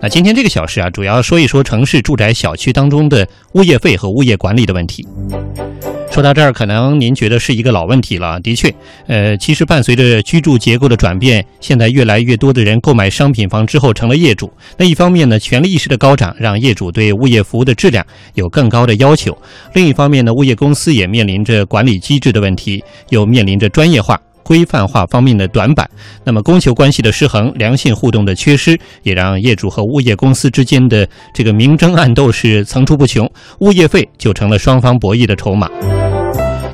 [0.00, 5.06] 那今天这个小时啊，主要说一说城市住宅小区当中的物业费和物业管理的问题。
[6.10, 8.40] 说到这儿，可能您觉得是一个老问题了。
[8.40, 8.74] 的确，
[9.06, 14.50] 呃，其实伴随着居住结构的转变，现在越来越多的人购买商品房之后成了业主。
[14.76, 18.04] 那一方面呢，权利意识的高涨，让业主对物业服务的质量
[18.34, 19.32] 有更高的要求；
[19.74, 24.18] 另一方面呢，物业公司也面临着管理机制的问题，又面临着专业化。
[24.48, 25.86] 规范化方面的短板，
[26.24, 35.68] 那么供求关系的失衡、良性互动的缺失，也让业主和物业公司之间的这个明争暗斗是层出不穷，物业费就成了双方博弈的筹码。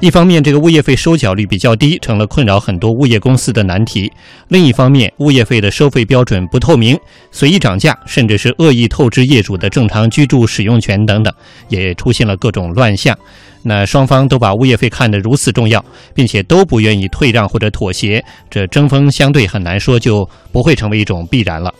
[0.04, 4.06] 一方面，这个物业费收缴率比较低，成了困扰很多物业公司的难题；
[4.48, 6.98] 另一方面，物业费的收费标准不透明，
[7.32, 11.32] 随意涨价，甚至是恶意透支业主的正常居住使用权等等，
[11.68, 13.16] 也出现了各种乱象。
[13.62, 15.82] 那双方都把物业费看得如此重要，
[16.14, 21.72] 并且都不愿意退让或者妥协，这针锋相对很难说就不会成为一种必然了。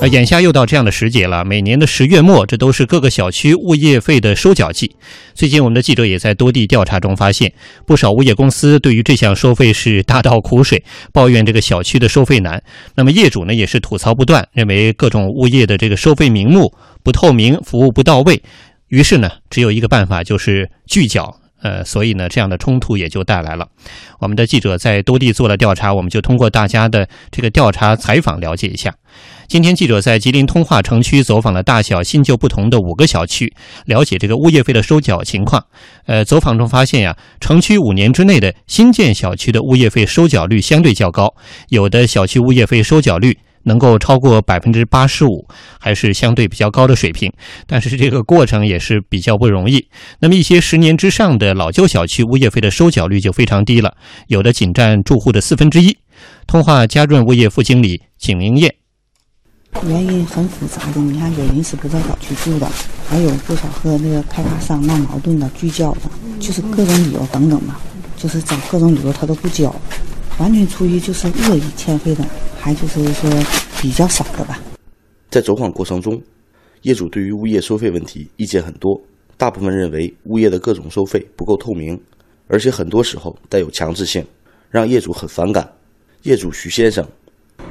[0.00, 4.94] 而眼下又到这样的时节了，每年的十月末，这都是各个小区物业费的收缴季。
[5.34, 7.52] 最近我们的记者也在多地调查中发现，
[7.84, 12.62] 不少物业公司对于这项收费是大倒苦水，抱怨这个小区的收费难。
[12.94, 16.72] 那么业主呢，也是吐槽不断，认为各种物业的这个收费名目
[17.02, 18.40] 不透明，服务不到位。
[18.86, 21.40] 于是呢，只有一个办法，就是拒缴。
[21.60, 23.66] 呃，所以呢，这样的冲突也就带来了。
[24.20, 28.94] 我们的记者在多地做了调查，我们就通过大家的这个调查采访了解一下。
[29.48, 33.50] 今天记者在吉林通化城区走访了大小新旧不同的五个小区，
[33.86, 35.64] 了解这个物业费的收缴情况。
[36.04, 41.34] 呃，走访中发现呀，城区五年之内的新建小区的物业费收缴率相对较高，
[41.70, 43.38] 有的小区物业费收缴率。
[43.64, 45.46] 能够超过百分之八十五，
[45.78, 47.30] 还是相对比较高的水平，
[47.66, 49.88] 但是这个过程也是比较不容易。
[50.20, 53.94] 那么一些十年之上的老旧小区，物业费的收缴率就非常低了，
[54.28, 55.98] 有的仅占住户的四分之一。
[56.46, 58.74] 通化嘉润物业副经理景明艳，
[59.86, 62.68] 原因很复杂的，你看有人是不在小区住的，
[63.06, 66.00] 还有不少和那个开发商闹矛盾的、拒交的，
[66.40, 67.80] 就是各种理由等等吧，
[68.16, 69.74] 就是找各种理由他都不交。
[70.38, 72.24] 完全出于就是恶意欠费的，
[72.58, 73.30] 还就是说
[73.80, 74.60] 比较少的吧。
[75.30, 76.20] 在走访过程中，
[76.82, 79.00] 业主对于物业收费问题意见很多，
[79.36, 82.00] 大部分认为物业的各种收费不够透明，
[82.46, 84.24] 而且很多时候带有强制性，
[84.70, 85.68] 让业主很反感。
[86.22, 87.06] 业主徐先生，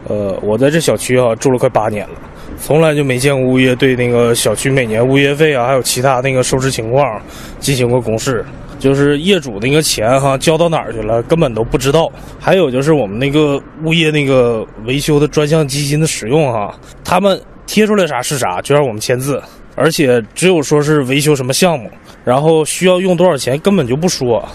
[0.08, 2.16] 呃，我在这小区啊住了快八年了，
[2.60, 7.22] 从来就没见过物业对那个小区每年物业费啊，还有其他那个收支情况
[7.60, 8.46] 进行过公示。
[8.80, 12.12] 就是业主那个钱哈交到哪儿去了，根本都不知道。
[12.40, 19.42] 还有就是我们那个物业那个维修的专项基金的使用哈，他们贴出来啥是啥，就让我们签字。
[19.76, 21.90] 而且只有说是维修什么项目，
[22.24, 24.48] 然后需要用多少钱，根本就不说。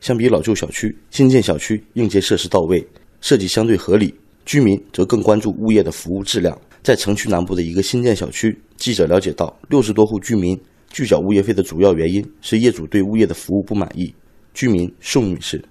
[0.00, 2.86] 相比老旧小区，新建小区硬件设施到位，
[3.20, 4.14] 设计相对合理，
[4.48, 6.56] 居民则更关注物业的服务质量。
[6.82, 10.58] 在城区南部的一个新建小区，记者了解到，六十多户居民。
[10.90, 14.10] 拒缴物业费的主要原因是业主对物业的服务不满意。
[14.54, 15.62] 居民宋女士：“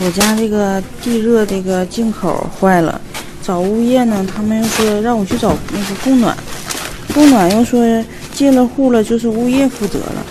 [0.00, 2.98] 我家这个地热这个进口坏了，
[3.42, 6.34] 找物业呢，他们又说让我去找那个供暖，
[7.12, 8.02] 供暖又说
[8.32, 10.26] 进了户了就是物业负责了。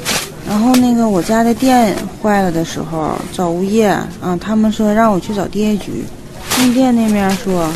[0.47, 6.03] 然后那个我家的电坏了的时候找物业啊，他们说让我去找电业局，
[6.57, 7.71] 供电那边说，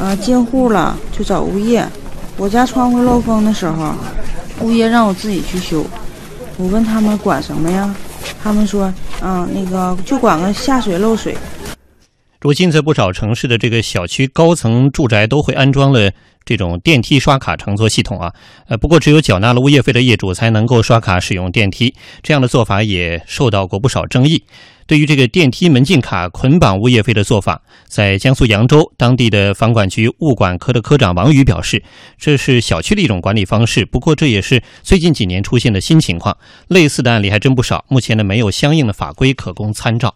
[0.00, 1.86] 嗯进户了就找物业。
[2.36, 3.94] 我家窗户漏风的时候。”
[4.62, 5.84] 物业让我自己去修，
[6.56, 7.94] 我问他们管什么呀？
[8.42, 8.90] 他们说，
[9.20, 11.36] 嗯，那个就管个下水漏水。
[12.40, 16.10] 如今，在不少城市的这个小区高层住宅都会安装了
[16.46, 18.32] 这种电梯刷卡乘坐系统啊。
[18.68, 24.44] 呃，不过只有缴纳了物业费的业主才能够刷卡使用电梯，这样的做法也受到过不少争议。
[24.86, 31.82] 对于这个电梯门禁卡捆绑物业费的做法，在江苏扬州当地的房管局物管科的科长王宇表示，
[32.16, 33.84] 这是小区的一种管理方式。
[33.84, 37.84] 不过，这也是最近几年出现的新情况，类似的案例还真不少。
[37.88, 40.14] 目前呢，没有相应的法规可供参照。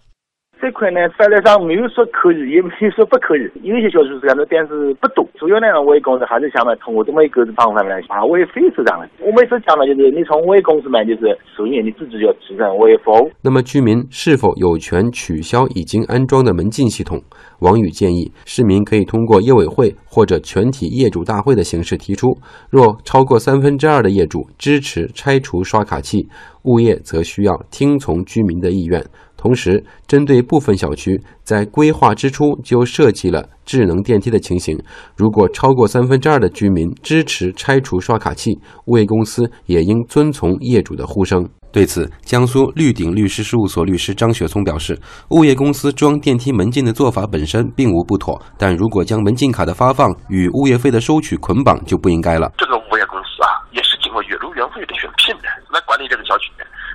[0.61, 3.49] 这块呢，法律上没有说可以，也没有说不可以。
[3.65, 5.27] 有些小区是这样的，但是不多。
[5.39, 9.09] 主要呢，物业公司还是想呢，通过这么一个方法来把物业费收上来。
[9.21, 13.31] 我每次讲的就是，你从物业公司买，就是首先你自己要提升物业服务。
[13.43, 17.19] 那么，居民是否有权取消已经安装的门禁系统？
[17.61, 22.37] 王宇建议，市民可以通过业委会或者全体业主大会的形式提出。
[22.71, 26.29] 若超过三分之二的业主支持拆除刷卡器，
[26.65, 29.03] 物业则需要听从居民的意愿。
[29.41, 34.79] 同时，针对部分小区在规划之初就设计了智能电梯的情形，
[35.17, 38.51] 如果超过三分之二的居民支持拆除刷卡器，
[38.85, 41.49] 物业公司也应遵从业主的呼声。
[41.73, 45.01] 对此，江苏绿鼎律师事务所律师张雪松表示，
[45.31, 52.53] 物业公司装电梯门禁的做法本身并无不妥，但如果将门禁卡的发放与物业费的收取捆绑，就不应该了。
[52.59, 56.51] 这个物业公司啊，也是经过业主委员会的选聘的，来管理这个小区。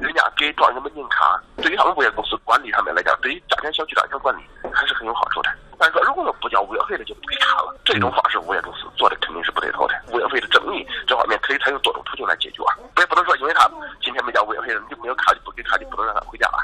[0.06, 4.42] 人家给装一个门禁卡，对于他们物业公司管理上面来讲，对于家庭小区的安全管理
[4.72, 5.50] 还是很有好处的。
[5.78, 9.94] 但是说，如果说不交物业费的就不给卡了，这种方式物业公司做的肯定是不对头的。
[10.14, 13.70] 物业费的争议这方面可以采用多种途径来解决啊，也不能说因为他
[14.02, 16.58] 今天没交物业费，你就没有卡就不给卡，就不能让他回家了。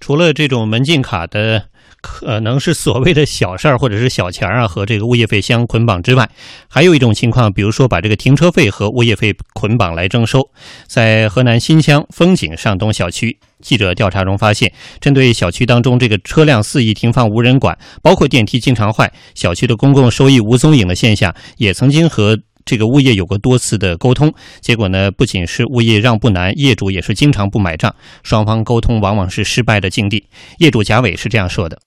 [0.00, 1.68] 除了这种门禁卡的。
[2.00, 6.28] 可能是所谓的小事儿或者是小钱儿啊，和这个物业费相捆绑之外，
[6.68, 10.40] 还有一种情况，比如说把这个停车费和物业费捆绑来征收。
[10.86, 24.32] 在河南新乡风景上东小区，记者调查中发现，针对小区当中这个车辆肆意停放无人管，包括电梯经常坏，小区的公共收益无踪影的现象，也曾经和这个物业有过多次的沟通。
[24.60, 30.26] 结果呢，不仅是物业让步难，业主也是经常不买账，双方沟通往往是失败的境地。
[30.58, 31.78] 业主贾伟是这样说的。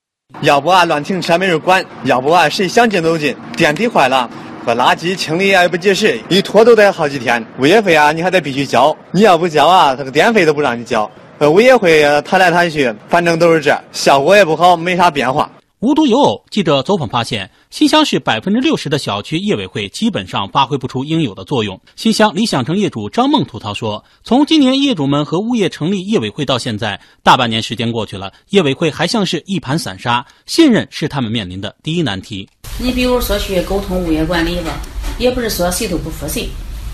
[0.42, 3.36] 要不啊，乱停车没人管；要不啊，谁想进都进。
[3.56, 4.30] 电梯坏了，
[4.66, 7.44] 和垃圾清理也不及时，一拖都得好几天。
[7.60, 8.96] 物业费啊，你还得必须交。
[9.12, 11.10] 你要不交啊，这个电费都不让你交。
[11.38, 15.50] 呃，物业费谈来谈去，反正都是这，效果也不好，没啥变化。
[15.84, 21.78] 无独有偶，记者走访发现，新乡市百分之六十的小区业委会基本上发挥不出应有的作用。
[21.98, 32.48] 新乡理想城业主张梦吐槽说：“从今年业主们和物业成立业委会到现在，大半年时间过去了，业委会还像是一盘散沙，信任是他们面临的第一难题。
[32.80, 34.80] 你比如说去沟通物业管理吧，
[35.20, 36.48] 也不是说谁都不服谁，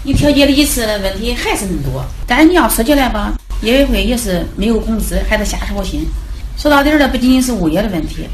[0.03, 2.03] 你调解了一次，问题还是那么多。
[2.25, 6.07] 但是你要说起来吧，业委会也是没有工资，还得瞎操心。
[6.57, 8.25] 说到底儿了，不仅仅是物业的问题。”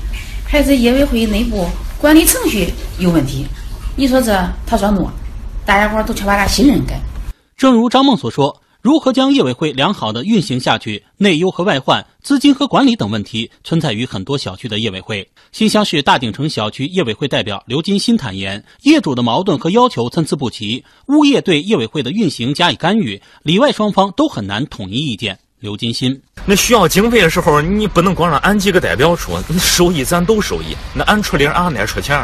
[0.45, 1.67] 还是业委会内部
[1.99, 2.69] 管理程序
[2.99, 3.45] 有问题，
[3.95, 4.31] 你说这
[4.65, 5.11] 他说诺，
[5.65, 6.99] 大家伙都缺乏点信任感。
[7.57, 15.27] 正如张梦所说，如何将业委会良好的运行下去，内忧和外患、资金和管理等问题存在于很多小区的业委会。
[15.51, 25.39] 新乡市大鼎城小区业委会代表刘金新坦言，业主的矛盾和要求参差不齐，物业对业委会的运行加以干预，里外双方都很难统一意见。
[25.65, 26.15] 刘金鑫，
[26.45, 30.77] 那需要经费的时候，你不能光让俺几个代表出，收益咱都收益。
[30.93, 32.23] 那俺出零，俺哪出钱？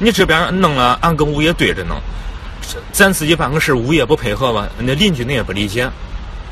[0.00, 1.96] 你这边弄了，俺跟物业对着弄，
[2.90, 4.68] 咱自己办个事，物业不配合吧？
[4.80, 5.88] 那邻居那也不理解，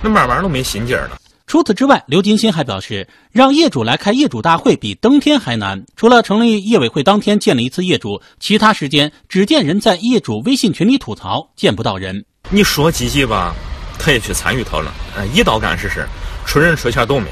[0.01, 1.19] 那慢慢都没心劲儿了。
[1.49, 5.83] 除此之外，刘金鑫还表示，让业主来开业主大会比登天还难。
[5.97, 12.25] 除了成立业委会当天见了一次业主，其他时间只见人在业主微信群里吐槽，见不到人。
[12.51, 13.53] 你说积极吧？
[13.99, 16.07] 他也去参与讨论，嗯，一刀干实事，
[16.47, 17.27] 出人出钱都没。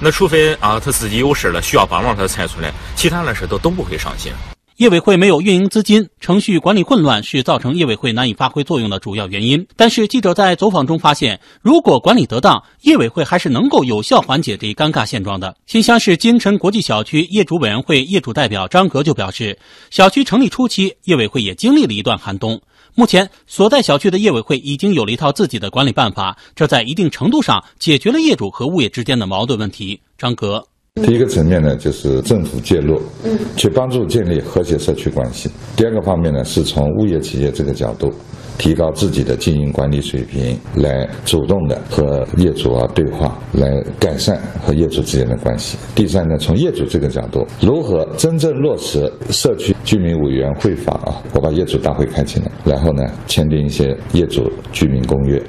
[0.00, 4.32] 那除非啊，他自己有事了需要帮忙，他才出来，其他的事都都不会上心。
[4.78, 9.64] 业委会没有运营资金，程序管理混乱是造成业委会难以发挥作用的主要原因。
[9.76, 15.54] 但是记者在走访中发现，如果管理得当，业委会还是能够有效缓解这一尴尬现状的。
[15.64, 19.56] 新乡市金城国际小区业主委员会业主代表张格就表示，
[19.92, 22.60] 小区成立初期，业委会也经历了一段寒冬。
[22.96, 30.00] 目前所在小区的业委会已经有了一套自己的管理办法，这在一定程度上解决了业主和物业之间的矛盾问题。
[30.16, 30.64] 张格，
[31.02, 38.12] 第一个层面呢，就是政府介入，嗯，去帮助建立和谐社区关系；第二个方面呢，是从物业企业这个角度。
[38.58, 45.76] 提高自己的经营管理水平，来主动的和业主啊对话，来改善和业主之间的关系。
[45.94, 51.22] 第三呢，从业主这个角度，如何真正落实社区居民委员会法啊？
[51.34, 55.42] 我把业主大会开起来，然后呢，签订一些业主居民公约。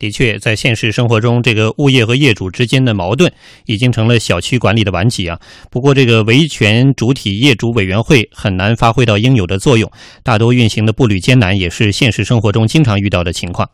[0.00, 3.30] 的确，在现实生活中，这个物业和业主之间的矛盾
[3.66, 5.38] 已经成了小区管理的顽疾啊。
[5.70, 9.92] 不过，这个维权主体业主委员会很难发挥到应有的作用，
[10.22, 13.68] 大多运行的步履艰难，也是现实生活中经常遇到的情况。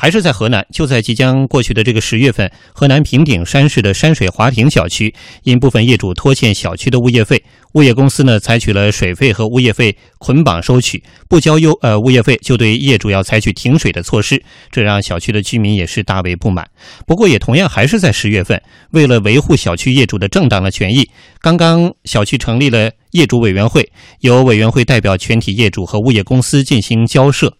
[0.00, 5.12] 还是在河南，就在即将过去的这个十月份，河南平顶山市的山水华庭小区，
[5.42, 7.42] 因部分业主拖欠小区的物业费，
[7.74, 14.40] 物业公司呢采取了水费和物业费捆绑收取，不交优呃物业费就对业主要采取停水的措施，
[14.70, 16.64] 这让小区的居民也是大为不满。
[17.04, 18.62] 不过也同样还是在十月份，
[18.92, 23.90] 为了维护小区业主的正当的权益，刚刚小区成立了业主委员会，
[24.20, 27.52] 由委员会代表全体业主和物业公司进行交涉。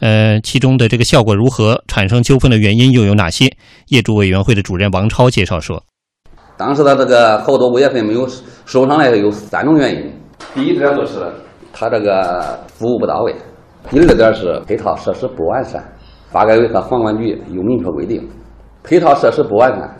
[0.00, 1.82] 呃，其中的这个效果如何？
[1.86, 3.46] 产生纠纷的原因又有哪些？
[3.88, 5.82] 业主委员会的主任王超介绍说，
[6.56, 8.26] 当时的这个好多物业费没有
[8.64, 10.10] 收上来，有三种原因。
[10.54, 11.20] 第一点就是
[11.70, 13.32] 他这个服务不到位；
[13.90, 15.84] 第二点是配套设施不完善。
[16.30, 18.26] 发改委和房管局有明确规定，
[18.82, 19.96] 配套设施不完善，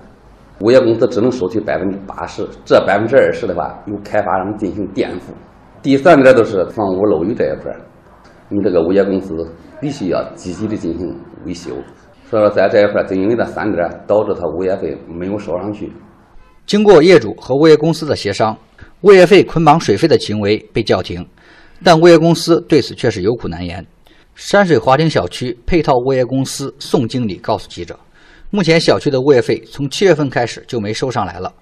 [0.61, 5.35] 物业公司只能收取百分之八十，这百分之二十的话由开发商进行垫付。
[5.83, 7.71] 第三点就是房屋漏雨这一块，
[8.49, 9.35] 你这个物业公司。
[9.81, 11.71] 必须要积极的进行维修，
[12.29, 15.91] 所以说在这一块，就因为这三点，导致他物业费没有收上去。
[16.67, 18.57] 经过业主和物业公司的协商，
[19.01, 21.27] 物业费捆绑水费的行为被叫停，
[21.83, 23.85] 但物业公司对此却是有苦难言。
[24.35, 27.99] 山水华庭小区配套物业公司宋经理告诉记者，
[28.51, 31.53] 目前小区的物业费从七月份开始就没收上来了，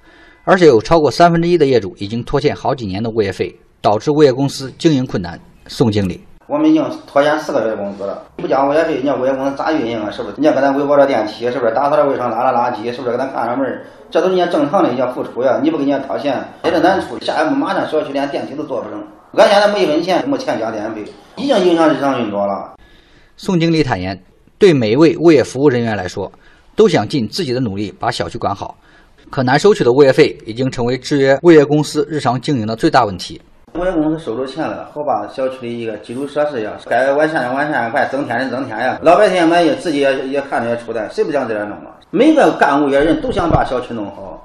[0.45, 5.41] 而且有超过三分之一的业主已经拖欠好几年的物业费，导致物业公司经营困难。
[5.67, 6.21] 宋经理。
[6.49, 10.11] 我们已经拖欠四个月的工资了，不交物业费，你要物业公司咋运营啊？
[10.11, 10.35] 是不是？
[10.37, 11.75] 人家给咱维保这电梯，是不是？
[11.75, 13.11] 打扫这卫生，拉拉垃圾，是不是？
[13.11, 15.61] 给咱看上门，这都是人家正常的人家付出呀。
[15.63, 18.99] 你不给人家掏钱，现在难处，下一步马上小区连电梯都做不成。
[19.35, 21.05] 俺现在没一分钱，没钱交电费，
[21.37, 22.79] 已经影响日常运作了。
[23.37, 24.19] 宋经理坦言，
[24.57, 26.33] 对每一位物业服务人员来说，
[26.75, 28.75] 都想尽自己的努力把小区管好，
[29.29, 33.39] 可难收取的物业费已经成为制约物业公司日常经营的最大问题。
[33.75, 38.99] 物业公司收着钱了，好把小区的一个基础设施呀，该完善的完善，快增添的增添呀。
[39.03, 41.97] 老百姓满意，自己也也看着也出来，谁不想在这样弄啊？
[42.11, 44.45] 每个干物业人都想把小区弄好。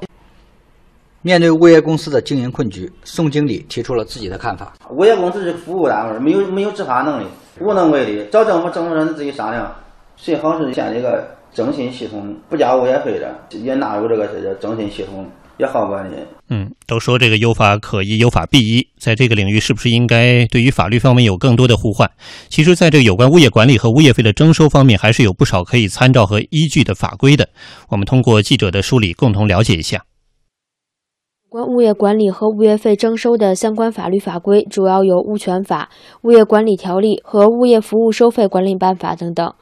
[1.22, 7.26] 面对物业公司的经营困局，宋经理提出了自己的看法：物业公司是服务单位，没有没有执法能力，
[7.62, 8.28] 无能为力。
[8.30, 9.74] 找政府，政府让你自己商量，
[10.18, 15.26] 最好是建立一个征信系统，不交物业费的也纳入这个这征信系统。
[15.58, 16.16] 也好管理。
[16.50, 22.10] 嗯，都说这个有法可依，有法必依，在这个领域是不是应该对于法律方面有更多的互换？
[22.50, 27.50] 其实，在这个有关物业管理和物业费的征收方面，还是有不少可以参照和依据的法规的。
[27.90, 30.04] 我们通过记者的梳理，共同了解一下。
[31.50, 35.90] 关物业管理和物业费征收的相关法律法规，主要有《物权法》
[36.24, 39.54] 《物业管理条例》和《物业服务收费管理办法》等等。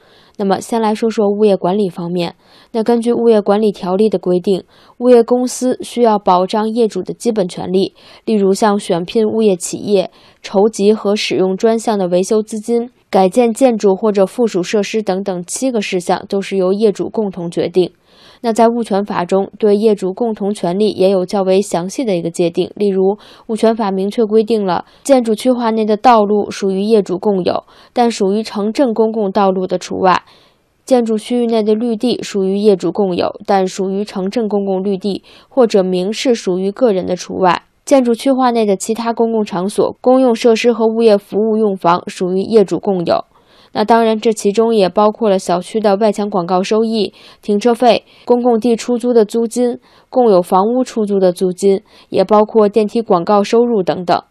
[0.41, 2.33] 那么，先来说说物业管理方面。
[2.71, 4.63] 那根据物业管理条例的规定，
[4.97, 7.93] 物业公司需要保障业主的基本权利，
[8.25, 10.09] 例如像选聘物业企业、
[10.41, 17.91] 筹集和使用专项的维修资金、改建建筑或者附属设施等等七个事项，都是由业主共同决定。
[18.41, 22.71] 那在物权法中，对业主共同权利也有较为详细的一个界定。
[22.75, 23.17] 例如，
[23.47, 30.23] 物权法明确规定了建筑区划内的道路属于业主共有，但属于城镇公共道路的除外；
[30.83, 43.25] 建筑区域内的绿地属于业主共有，但属于城镇公共绿地或者明示属于个人的除外；建筑区划内的其他公共场所、公用设施和物业服务用房属于业主共有。
[43.73, 54.21] 那当然，这其中也包括了小区的外墙广告收益、停车费、公共地出租的租金、共有房屋出租的租金，也包括电梯广告收入等等。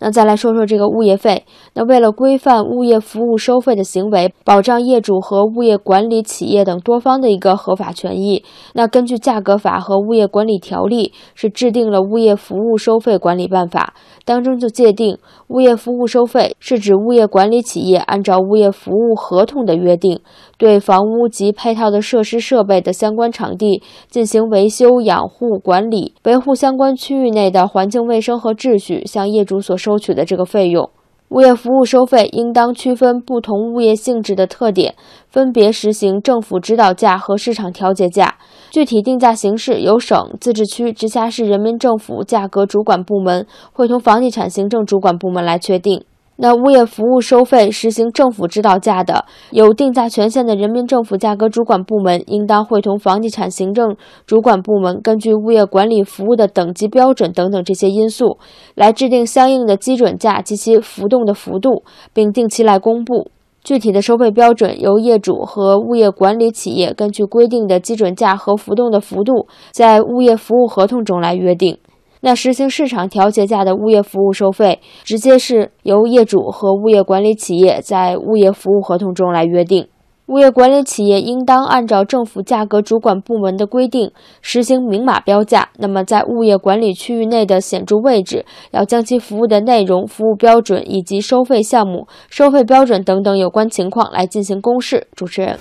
[0.00, 1.44] 那再来说说这个物业费。
[1.74, 8.42] 那为了规范物业服务收费的行为，保障业主和物业管理企业等多方的一个合法权益，
[8.74, 13.94] 那根据价格法和物业管理条例，是制定了物业服务收费管理办法。
[14.24, 20.20] 当中就界定，物业服务收费是指物业管理企业按照物业服务合同的约定，
[20.60, 30.90] 对房屋及配套的设施设备的相关场地进行维修、养护、管理，维护相关区域内的环境卫生和秩序，向业主所收取的这个费用。
[31.30, 34.94] 物业服务收费应当区分不同物业性质的特点，
[35.28, 38.34] 分别实行政府指导价和市场调节价。
[38.70, 46.04] 具体定价形式由省、自治区、直辖市人民政府价格主管部门会同房地产行政主管部门来确定。
[46.42, 53.94] 那物业服务收费实行政府指导价的，有定价权限的人民政府价格主管部门应当会同房地产行政
[54.24, 58.38] 主管部门，根据物业管理服务的等级标准等等这些因素，
[58.74, 61.82] 来制定相应的基准价及其浮动的幅度，
[62.14, 63.30] 并定期来公布。
[63.62, 71.76] 具体的收费标准由业主和物业管理企业根据规定的基准价和浮动的幅度，在物业服务合同中来约定。
[72.20, 79.88] 那实行市场调节价的物业服务收费，直接是由业主和物业管理企业在物业服务合同中来约定。
[80.26, 85.70] 物业管理企业应当按照政府价格主管部门的规定实行明码标价。
[85.78, 95.08] 那么，在物业管理区域内的显著位置，要将其服务的内容、服务标准以及收费项目、收费标准等等有关情况来进行公示。
[95.16, 95.58] 主持人。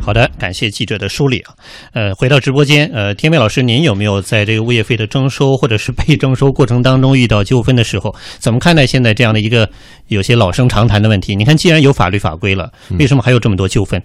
[0.00, 1.54] 好的，感谢记者的梳理啊。
[1.92, 8.14] 呃，回到直播间，呃，天美老师，您有没有在这个物业费的征收或者是被征收过程当中遇到纠纷的时候？
[8.38, 9.68] 怎么看待现在这样的一个
[10.08, 11.36] 有些老生常谈的问题？
[11.36, 14.02] 你看，既然有法律法规了，为什么还有这么多纠纷？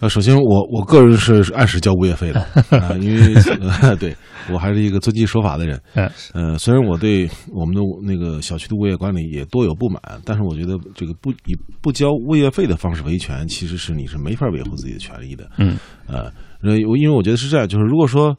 [0.00, 2.40] 呃，首先我我个人是按时交物业费的
[2.70, 3.34] 啊，因为
[4.00, 4.16] 对
[4.50, 5.80] 我还是一个遵纪守法的人。
[5.94, 15.48] 嗯，呃，虽然我对我们的那个小区的物业管理也多有不满，但是我觉得这个不以不交物业费的方式维权，其实是你是没法维护自己的权利的。
[15.58, 15.76] 嗯，
[16.06, 16.32] 呃，
[16.78, 18.34] 因为我觉得是这样，就是如果说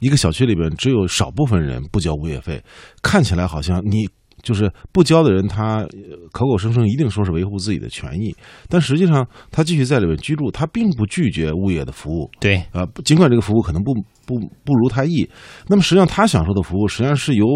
[0.00, 2.62] 一个小区里边只有少部分人不交物业费，
[3.02, 4.08] 看起来好像你
[4.42, 5.86] 就是不交的人，他
[6.32, 8.34] 口口声声一定说是维护自己的权益，
[8.68, 12.30] 但实际上他继续在里面居住，他并不拒绝物业的服务。
[12.40, 13.94] 对，啊，尽管这个服务可能不
[14.26, 15.28] 不不如他意，
[15.68, 17.46] 那么实际上他享受的服务，实际上是由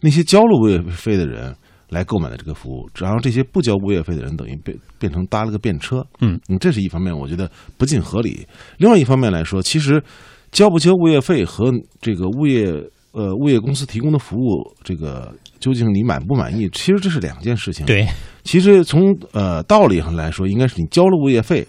[0.00, 1.54] 那些交了物业费的人
[1.88, 6.04] 来购买的这个服务，然后这些不交物业费的人等于变变成搭了个便车。
[6.20, 8.46] 嗯，这是一方面，我觉得不尽合理。
[8.78, 10.02] 另外一方面来说，其实
[10.50, 12.72] 交不交物业费和这个物业
[13.14, 17.86] 呃物业公司提供的服务，这个究竟你满不满意，其实这是两件事情。
[17.86, 18.06] 对，
[18.42, 21.66] 其实从呃道理上来说，应该是你交了物业费，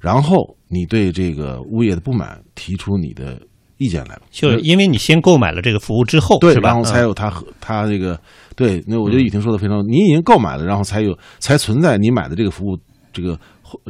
[0.00, 3.40] 然后你对这个物业的不满提出你的
[3.78, 4.22] 意见来吧。
[4.30, 6.54] 就是因为你先购买了这个服务之后，对？
[6.56, 8.20] 然后才有他和他这个
[8.56, 8.82] 对。
[8.86, 12.76] 那我觉得雨婷说的非常，你已经购买了，然后才有才存在你买的这个服务
[13.12, 13.38] 这个。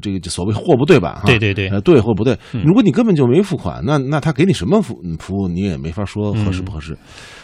[0.00, 2.36] 这个所谓货不对版哈，对对对，呃，对或不对。
[2.64, 6.96] 如果你根本就没付款，那那他给你什么服服务，你也没法说合适不合适。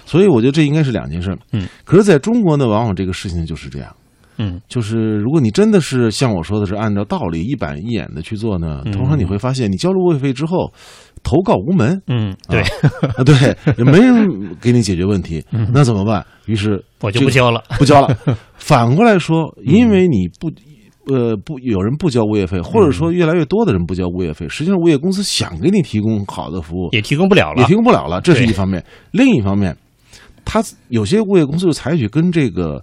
[0.06, 1.36] 所以我觉得这应该是两件事。
[1.52, 3.94] 嗯，可是在中国呢，往往这个事情就是这样。
[4.36, 10.72] 嗯，就是如果你真的是像我说的是按照道理一板一眼的去做呢，通常你会发现，你交了物业费之后，
[11.22, 12.02] 投告无门。
[12.08, 12.60] 嗯，对，
[13.16, 16.26] 啊，对，也没人给你解决问题，那怎么办？
[16.46, 18.16] 于是我就不交了，不交了。
[18.58, 20.50] 反过来说，因为你不。
[21.06, 24.49] 呃，不，有人不交物业费，或者说越来越多的人不交物业费。
[24.49, 28.20] 实际上，物业公司想给你提供好的服务，也提供不了了，也提供不了了。
[28.20, 28.84] 这是一方面。
[29.11, 29.76] 另一方面，
[30.44, 32.80] 他有些物业公司就采取跟这个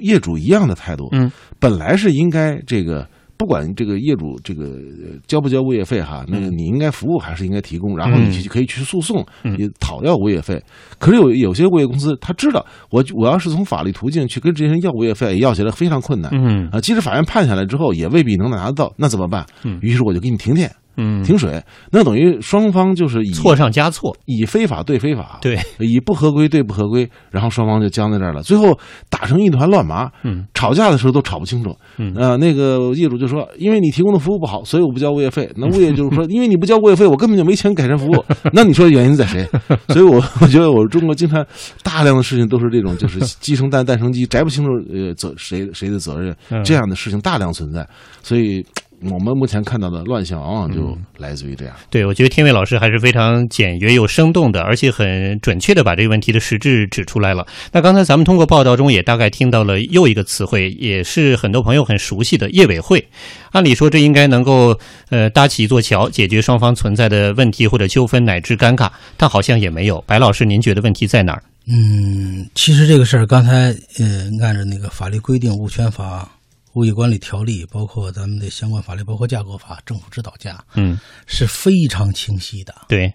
[0.00, 1.08] 业主一样的态度。
[1.12, 3.08] 嗯，本来是应该这个。
[3.44, 4.80] 不管这个业主这个
[5.26, 10.58] 交不交物业费哈，那个你应该服务还是应该提供，然后你可以去诉讼，你讨要物业费。
[10.98, 16.30] 可是有有些物业公司他知道，我我要是从法律途径去跟这些人要物业费，要起来非常困难。
[16.32, 19.44] 嗯啊，即使法院判下来之后，也未必能拿得到，那怎么办？
[19.82, 20.74] 于是我就给你停电。
[20.96, 30.10] 嗯，停水，那等于双方就是以错上加错，以非法对非法，对，以不合规对不合规，然后双方就僵在这儿了，最后打成一团乱麻。
[30.22, 31.76] 嗯，吵架的时候都吵不清楚。
[31.98, 35.50] 嗯，呃，那个业主就说，因为你提供的服务不好，所以我不交物业费。
[35.56, 38.24] 那物业就是说，因为你不交物业费，我根本就没钱改善服务。
[38.52, 39.46] 那你说原因在谁？
[39.88, 41.44] 所以我我觉得我中国经常
[41.82, 47.86] 大量的事情都是这种，就是鸡生蛋，蛋生鸡，摘不清楚呃责谁谁的责任，这样的事情大量存在，
[48.22, 48.64] 所以。
[49.10, 51.74] 我们目前看到的乱象，往往就来自于这样。
[51.90, 57.46] 对，我觉得天伟老师还是非常简约又生动的，而且很准确的把这个问题的实质指出来了。
[57.72, 63.06] 那刚才咱们通过报道中也大概听到了又一个词汇，也是很多朋友很熟悉的业委会。
[63.52, 64.78] 按理说这应该能够
[65.10, 70.02] 呃搭起一座桥，解决双方存在的问题或者纠纷乃至尴尬，但好像也没有。
[70.06, 71.42] 白老师，您觉得问题在哪儿？
[71.66, 76.28] 嗯，其实这个事儿刚才呃按照那个法律规定，物权法。
[76.74, 82.74] 物业管理条例，包括咱们的相关法律，包括价格法、政府指导价，嗯，是非常清晰的。
[82.88, 83.12] 对，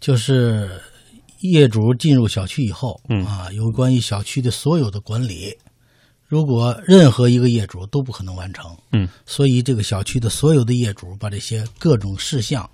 [0.00, 0.80] 就是
[1.40, 3.24] 业主进入小区以后，嗯。
[3.26, 5.52] 啊，有关于小区的所有的管理，
[6.26, 12.68] 如果任何一个业主都不可能完成，嗯，所以这个小区的所有的业主把这些各种事项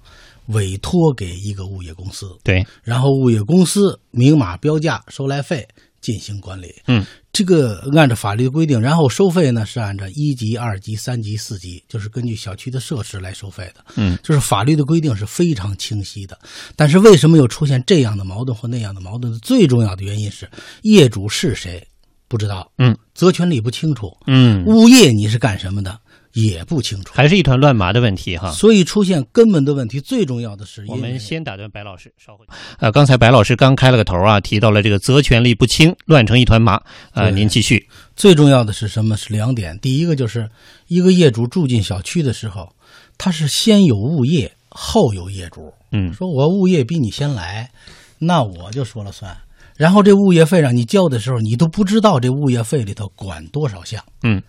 [0.49, 5.67] 委托给一个物业公司，对，然后物业公司明码标价收来费
[6.01, 7.05] 进行管理，嗯。
[7.31, 13.85] 这个按照法律规定，然后收费呢是按照一级、二级、三级、四级，就是根据小区的设施来收费的。
[13.95, 16.37] 嗯，就是法律的规定是非常清晰的。
[16.75, 19.33] 但是为什么又出现这样的矛盾或那样的矛盾？
[19.39, 20.51] 最重要的原因是
[20.83, 21.87] 业主是谁
[22.27, 25.97] 不知道，嗯，责权利不清楚，嗯，物业你是干什么的
[26.33, 28.51] 也不清楚，还是一团乱麻的问题哈。
[28.51, 32.45] 所以出现根本的问题，最重要的是我们先打断白老师，稍后。
[32.79, 36.81] 呃，刚才白老师刚开了个头啊，提到了这个责权利不清，乱成一团麻。
[37.13, 37.89] 呃，您继续。
[38.15, 39.17] 最重要的是什么？
[39.17, 39.79] 是两点。
[39.81, 40.49] 第一个就是
[40.87, 42.69] 一个业主住进小区的时候，
[43.17, 45.73] 他是先有物业，后有业主。
[45.93, 47.71] 嗯，说我物业比你先来，
[48.19, 49.37] 那我就说了算。
[49.77, 54.03] 然后这物业费让你交的时候，你都不知道这物业费里头管多少项。
[54.25, 54.43] 嗯，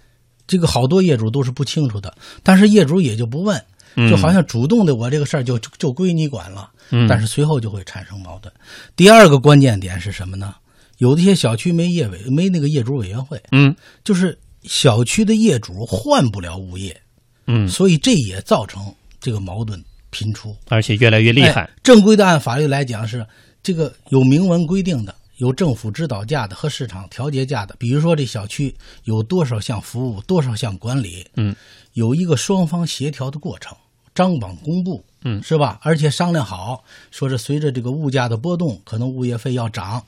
[0.50, 3.64] 这个好多业主都是不清楚的，但是业主也就不问，
[4.10, 6.72] 就好像主动的我这个事儿就就归你管了。
[6.90, 8.52] 嗯，但是随后就会产生矛盾。
[8.96, 10.56] 第二个关键点是什么呢？
[10.98, 13.40] 有一些小区没业委，没那个业主委员会。
[13.52, 17.00] 嗯，就是小区的业主换不了物业。
[17.46, 21.62] 嗯，所以这也造成这个矛盾频出，而且越来越厉害。
[21.62, 23.24] 哎、正规的按法律来讲是
[23.62, 27.76] 这个有明文规定的，有政府指导价的和市场调节价的。
[27.78, 28.74] 比如说这小区
[29.04, 31.54] 有多少项服务，多少项管理，嗯，
[31.94, 33.76] 有一个双方协调的过程，
[34.16, 35.04] 张榜公布。
[35.26, 35.78] 嗯，是吧？
[35.82, 40.02] 而且商量好，说是随着这个物价的波动，可能物业费要涨。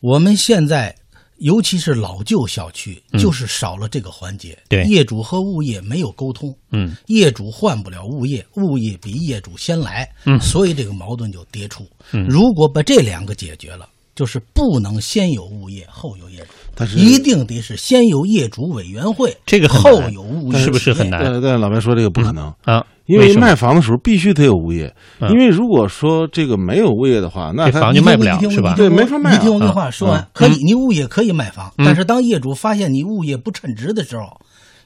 [0.00, 0.94] 我们现在，
[1.38, 4.58] 尤其是老旧小区，就是少了这个环节。
[4.68, 6.54] 对，业主和物业没有沟通。
[6.72, 10.06] 嗯，业主换不了物业，物业比业主先来。
[10.26, 11.88] 嗯，所以这个矛盾就迭出。
[12.12, 22.84] 嗯，如果把这两个解决了，就是不能先有物业后有业主，但是一定得是先有业主委员会，这个后有物业，是不是很难但但老白说这个不可能啊？
[23.06, 29.36] 因为卖房的时候必须得有物业，嗯因为如果说这个没有物业的话，那他房就卖不了你听我是吧对，没法卖啊。
[29.36, 34.24] 你听我这话说完，嗯可以，你物业可以卖房，嗯但是当业主发现你物业不称职的时候，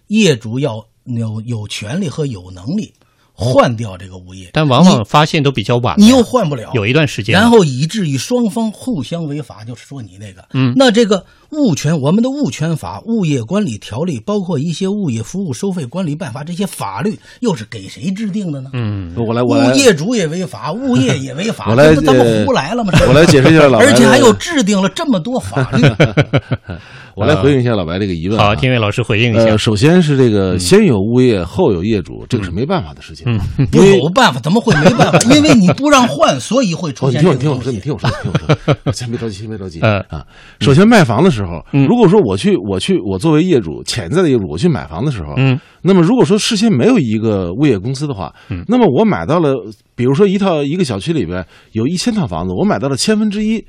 [0.09, 0.75] 业主要
[1.07, 2.92] 有有权利和有能力
[3.35, 10.75] 换掉这个物业，但往往发现都比较晚，你又换不了，有一段时间，然后以至于双方互相违法，就是说你那个，嗯。
[10.77, 18.70] 那这个物权，我们的物权法、物业管理条例，包括一些物业服务收费管理办法，这些法律又是给谁制定的呢？
[18.72, 22.92] 嗯，我来我来物业主也违法，物业也违法，我来这不咱们呃胡来了吗？
[23.06, 25.82] 我来解释一下老白而且还有制定了这么多法律。
[27.14, 28.46] 我来回应一下老白这个疑问啊。
[28.46, 29.58] 好，天伟老师回应一下呃，。
[29.58, 33.26] 首先是这个先有物业后有业主，这个是没办法的事情。
[33.58, 35.18] 嗯，不有办法，怎么会没办法？
[35.30, 39.78] 因为你不让换，所以会出哦，你现听我，你听我说，你听我说，你听我说，先别着急，先别着急。
[39.82, 40.24] 嗯啊，
[40.60, 41.41] 首先卖房的时候，
[41.87, 49.55] 如果说我去，我去，我作为业主，潜在的业主，我去买房的时候，嗯，那么如果说事先没有一个物业公司的话，嗯那么我买到了，
[49.94, 53.64] 比如说一套一个小区里边有一千套房子，我买到了千分之一。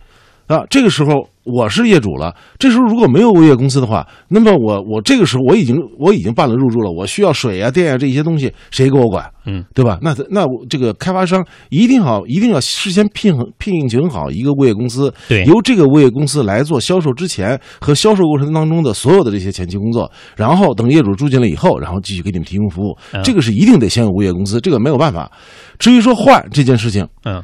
[0.47, 2.34] 啊，这个时候我是业主了。
[2.58, 9.29] 这时候如果没有物业公司的话，那么我我这个时候我已经我已经办了入住了，我需要水啊、电啊这些东西，谁给我管？
[9.45, 9.99] 嗯，对吧？
[10.01, 22.97] 那那我这个开发商一定好，一定要事先聘聘请好一个物业公司，对由这个物业公司来做销售之前和销售过程当中的所有的这些前期工作，然后等业主住进来以后，然后继续给你们提供服务。
[23.12, 25.29] 嗯这个是一定得先有物业公司，这个没有办法。
[25.77, 27.43] 至于说换这件事情，嗯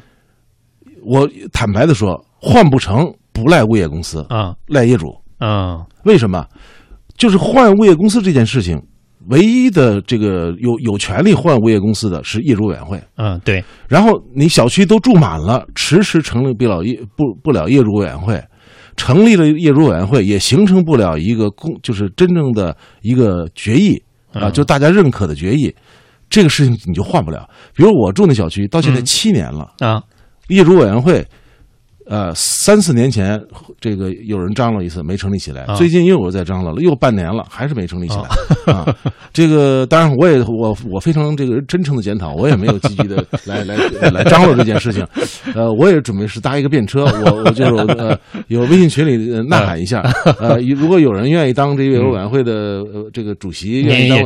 [1.05, 5.15] 我坦白的说，换不成不赖物业公司，啊赖业主。
[5.37, 6.45] 啊为什么？
[7.17, 8.81] 就是换物业公司这件事情，
[9.27, 13.01] 唯一的这个有有权利换物业公司的是业主委员会。
[13.15, 18.41] 嗯，对，然后你小区都住满了，迟迟成立不了业不不了业主委员会，
[18.97, 24.01] 成立了业主委员会也形成不了一个公就是真正的一个决议
[24.33, 25.73] 啊，嗯就大家认可的决议，
[26.29, 27.49] 这个事情你就换不了。
[27.73, 30.01] 比如我住那小区到现在嗯七年了，啊
[30.49, 31.25] 业主委员会。
[32.09, 33.39] 呃，三四年前
[33.79, 38.23] 这个有人张罗一次没成立起来，啊最近又有人在张罗了，又半年了，还是没成立起来。
[38.67, 38.95] 哦啊，
[39.33, 43.75] 这个当然我也我我非常这个真诚的检讨，我也没有积极的来来
[44.11, 45.05] 来张罗这件事情。
[45.55, 50.01] 呃，我也准备是搭一个便车，我我就是呃有微信群里呃呐喊一下。
[50.39, 54.19] 呃，如果有人愿意当这个业主委员会的呃这个主席，愿意您当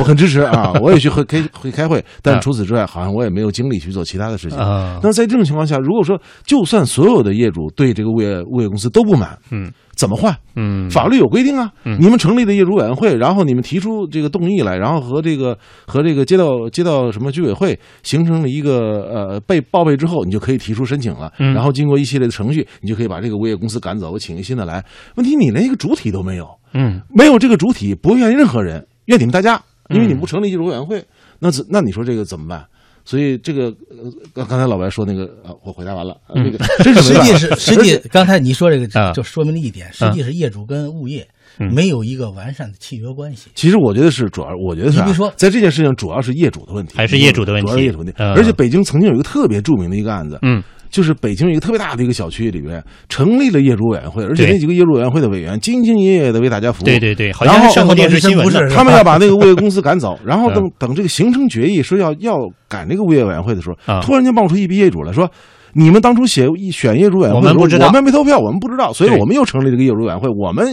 [0.00, 4.58] 我很支持啊，我也去会开会开会， 啊但除此之外，好像我也没有精力去做其他的事情。
[4.58, 10.34] 啊那在这种情况下，如果说就算所有的业主对这个物业物业公司都不满，嗯，怎么换？
[10.56, 11.98] 嗯，法律有规定啊，嗯。
[12.00, 21.52] 你们成立的业主委员会，然后你们提出这个动议来，然后和这个和这个街道街道什么居委会形成了一个呃被报备之后，你就可以提出申请了，嗯。
[21.52, 24.84] 然后经过一系列的程序，你就可以把这个物业公司赶走，我请一个新的来。
[25.16, 27.00] 问题你连一个主体都没有，嗯。
[27.10, 31.04] 没有这个主体，不怨任何人，怨你们大家，因为嗯你们不成立业主委员会，
[31.40, 32.64] 那怎那你说这个怎么办？
[33.04, 36.44] 所以这个呃刚刚才老白说那个呃，我回答完了，这嗯。
[36.44, 39.12] 那个 真是实际是 实际，刚才你说这个啊。
[39.12, 41.26] 就说明了一点，实际是业主跟物业
[41.58, 41.72] 嗯。
[41.74, 43.50] 没有一个完善的契约关系。
[43.54, 47.66] 其实我觉得是主要，我觉得是、啊、你比如说在这件事情主要是业主的问题，还是业主的问题。
[47.66, 48.12] 主要是业主问题。
[48.18, 48.32] 嗯。
[48.34, 56.84] 而且北京曾经有一个特别著名的一个案子，嗯，就是北京有一个特别大的一个小区里边成立了业主委员会，而且那几个业主委员会的委员兢兢业业的为大家服务。
[56.84, 62.36] 对对对好然后像上过电视新闻呢 他们要把那个物业公司赶走，然后等嗯等这个形成决议说要要
[62.68, 64.00] 赶这个物业委员会的时候，啊。
[64.02, 65.30] 突然间冒出一批业主来说。
[65.72, 67.86] 你们当初写选业主委员会我们不知道。
[67.86, 70.66] 我们没投票，我们不知道，所以我们又成立了一个业主委员会，我们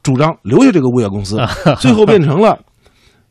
[0.00, 2.56] 主张留下这个物业公司啊，最后变成了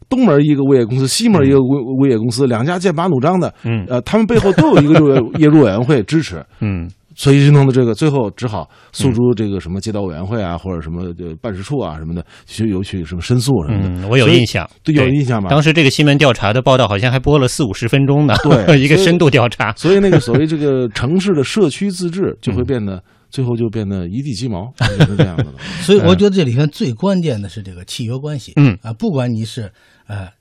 [0.10, 13.90] 东门一个物业公司，西门一个物物业公司，两家剑拔弩张的，嗯呃，他们背后都有一个 业主业主委员会支持，嗯所以就弄的这个，最后只好诉诸这个什么街道委员会啊，或者什么呃办事处啊什么的，去有去什么申诉什么的。
[13.90, 15.48] 嗯，我有印象，对，有印象吧？
[15.48, 19.72] 当时这个新闻调查的报道好像还播了四五十分钟呢，对 一个深度调查。
[19.74, 25.54] 所以那个所谓这个城市的社区自治就会变得，最后就变得一地鸡毛，就 变成这样的了。
[25.82, 28.54] 所以我觉得这里面最关键的是这个契约关系。
[28.56, 29.72] 嗯啊，不管你是
[30.08, 30.32] 呃，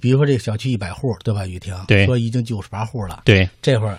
[0.00, 1.46] 比如说这个小区一百户，对吧？
[1.46, 3.22] 雨婷对说已经九十八户了。
[3.24, 3.98] 对，这会儿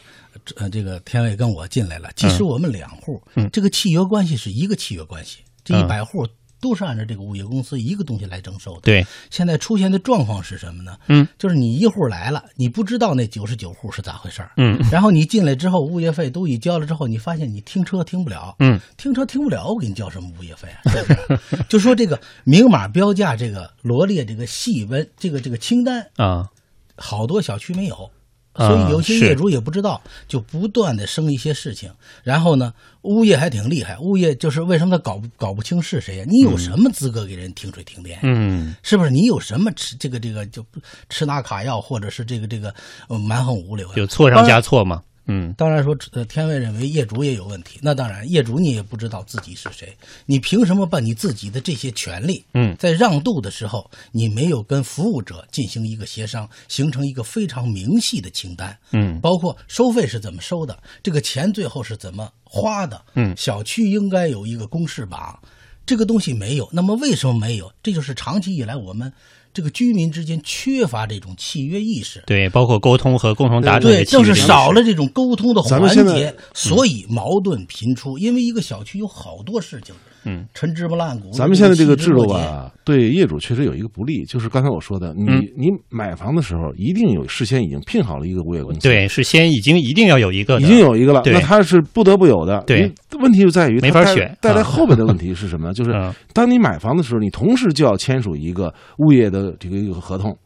[0.58, 6.28] 呃，这个天卫跟我进来了，其实我们两户，嗯这个契约关系是一个契约关系，这一嗯百户
[6.64, 8.82] 都是按照这个物业公司一个东西来征收的。
[8.84, 10.98] 对，现在出现的状况是什么呢？
[11.10, 14.52] 嗯，就是你一户来了，你不知道那九十九户是咋回事儿。
[14.56, 18.56] 嗯， 然后你进来之后，物业费都已交了之后，你发现你停车停不了。
[18.60, 20.80] 嗯， 停车停不了，我给你交什么物业费啊？
[20.90, 21.14] 是不
[21.58, 21.64] 是？
[21.68, 26.48] 就说这个明码标价，这个罗列这个细文，这个这个清单，啊，
[26.96, 28.10] 好多小区没有。
[28.56, 31.92] 所以有些业主也不知道，就不断的生一些事情。
[32.24, 36.26] 然后呢，物业还挺厉害，物业就是为什么他搞不搞不清是谁呀？
[36.28, 38.20] 你有什么资格给人停水停电？
[38.24, 39.10] 嗯，是不是？
[39.10, 40.66] 你有什么吃这个这个就
[41.10, 42.74] 吃拿卡要，或者是这个这个
[43.08, 43.84] 蛮横无理？
[43.96, 45.02] 有错上加错吗？
[45.26, 47.80] 嗯，当然说，呃，天卫认为业主也有问题。
[47.82, 65.40] 那当然，业主你也不知道自己是谁，你凭什么把你自己的这些权利，嗯，在让渡的时候，你没有跟服务者进行一个协商，形成一个非常明细的清单，嗯，包括收费是怎么收的，这个钱最后是怎么花的，嗯，小区应该有一个公示榜，
[65.86, 67.72] 这个东西没有，那么为什么没有？
[67.82, 69.12] 这就是长期以来我们。
[69.54, 78.18] 这个居民之间缺乏这种契约意识，对，包括沟通和共同达成对，就是少了这种沟通的环节，所以矛盾频出。
[78.18, 79.94] 因为一个小区有好多事情。
[80.26, 81.32] 嗯，陈芝麻烂谷。
[81.32, 85.26] 咱们现在这个制度吧，对业主确实有一个不利，就是刚才我说的，你
[85.58, 92.64] 你买房的时候一定有事先已经聘好了一个物业公司，对，事先已经一定要有一个，已经有一个了，那他是不得不有的。
[92.66, 94.38] 对，问题就在于没法选。
[94.42, 95.74] 带来后边的问题是什么？
[95.76, 95.92] 就是
[96.34, 100.38] 当你买房的时候，你同时就要签署一个物业的这个一个合同，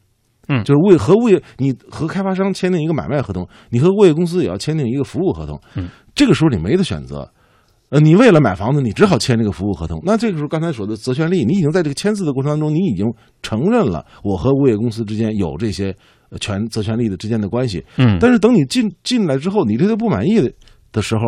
[0.48, 7.30] 嗯，就是物业和物业，你和开发商签订一个买卖合同，你和物业公司也要签订一个服务合同，嗯，这个时候你没得选择。
[7.89, 10.02] 呃，你为了买房子，你只好签这个服务合同。
[10.04, 13.06] 那这个时候，刚才说的责权利，你已经在这个签字的过程当中，你已经
[13.41, 15.95] 承认了我和物业公司之间有这些
[16.41, 17.82] 权责权利的之间的关系。
[17.97, 20.52] 嗯，但是等你进进来之后，你对他不满意的
[20.91, 21.21] 的时候，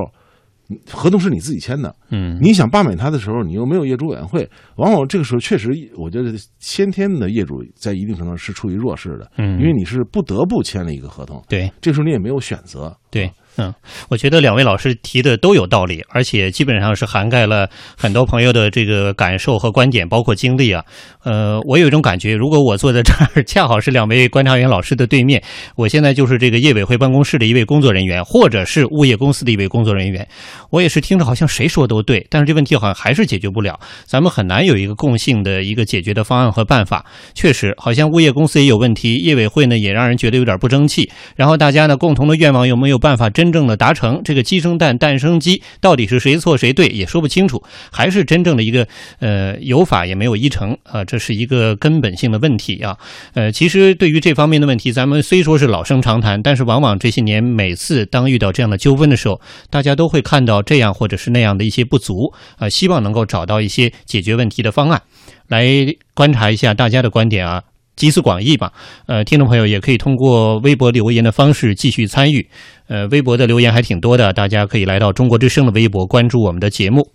[0.91, 1.95] 合同是你自己签的。
[2.11, 9.31] 嗯，你想罢免他的时候，你又没有业主委员会，往往这个时候确实，我觉得先天的业主在一定程度上是处于弱势的。
[9.37, 11.41] 嗯，因为你是不得不签了一个合同。
[11.47, 12.93] 对，这时候你也没有选择。
[13.11, 13.31] 对。
[13.57, 13.73] 嗯，
[14.07, 20.81] 我觉得两位老师提的都有道理，而且基本上是涵盖了很多朋友的这个感受和观点，包括经历啊。
[21.25, 25.43] 呃，我有一种感觉，如果我坐在这儿，恰好是两位观察员老师的对面，
[25.75, 30.25] 我现在就是这个业委会办公室的一位工作人员，或者是物业公司的一位工作人员，
[30.69, 37.05] 我也是听着好像谁说都对，但是这问题好像还是解决不了，咱们很难有一个共性的一个解决的方案和办法。
[37.33, 43.49] 确实，好像物业公司也有问题，业委会呢也让人觉得有点不争气，然后大家呢共同的愿望有没有 办法真。
[43.49, 52.95] 正的达成这个鸡生蛋，蛋生鸡，到底是谁错谁对也说不清楚，还是真正的一个呃有法也没有依成啊，这是一个根本性的问题啊。
[53.33, 65.01] 呃，其实对于这方面的问题，咱们虽说是老生常谈，但是往往这些年每次当遇到这样的纠纷的时候，大家都会看到这样或者是那样的一些不足啊，希望能够找到一些解决问题的方案，
[65.47, 65.67] 来
[66.13, 67.63] 观察一下大家的观点啊。
[67.99, 68.71] 集思广益吧，
[69.07, 72.47] 呃，听众朋友也可以通过微博留言的方式继续参与。
[72.87, 77.07] 呃，微博的留言还挺多的，大家可以来到中国之声的微博关注我们的节目。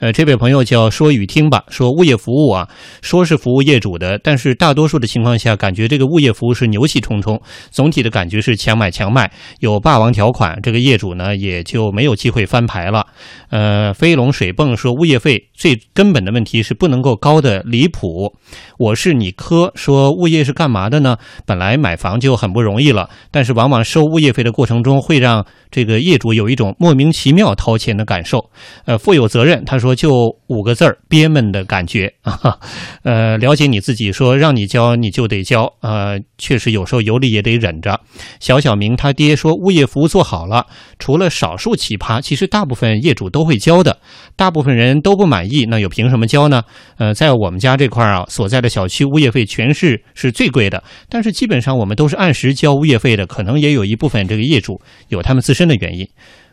[0.00, 2.66] 呃，这位朋友叫说与听吧，说物业服务啊，
[3.00, 13.06] 说是服务业主的，但是大多数的情况下，感觉这个物业服务是牛气冲冲，总体的感觉是强买强卖，有霸王条款，这个业主呢也就没有机会翻牌了。
[13.50, 18.34] 呃，飞龙水泵说物业费最根本的问题是不能够高的离谱。
[18.78, 21.16] 我是你科说物业是干嘛的呢？
[21.46, 25.20] 本来买房就很不容易了，但是往往收物业费的过程中会。
[25.20, 28.50] 让这个业主有一种莫名其妙掏钱的感受，
[28.86, 29.62] 呃，负有责任。
[29.66, 32.56] 他说就五个字儿，憋闷的感觉 啊。
[33.02, 38.00] 呃，了解你自己，说让你交你就得交，呃，确实有时候有理也得忍着。
[38.40, 40.64] 小小明他爹说，物业服务做好了，
[40.98, 43.98] 除了少数奇葩，其实大部分业主都会交的。
[44.36, 46.62] 大部分人都不满意，那又凭什么交呢？
[46.98, 54.80] 呃，在我们家这块啊，所在的小区物业费全市是最贵的，但是基本上我们都是按时交物业费的，可能也有一部分这个业主。
[55.08, 56.08] 有他们自身的原因，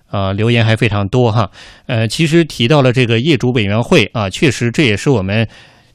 [0.10, 1.50] 啊，留言还非常多哈。
[1.86, 5.48] 呃，其实提到了这个业主委员会啊，确实这也是我们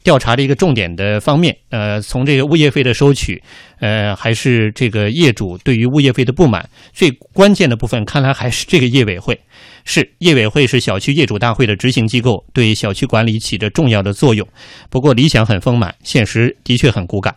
[0.03, 1.57] 调查的一个重点的方面。
[1.71, 3.43] 呃，从这个物业费的收取，
[3.81, 9.39] 呃，还是这个业主对于物业费的不满，最关键的部分看来还是这个业委会。
[9.85, 14.47] 是业委会是小区业主大会的执行机构，对小区管理起着重要的作用。
[14.91, 17.35] 不过理想很丰满，现实的确很骨感。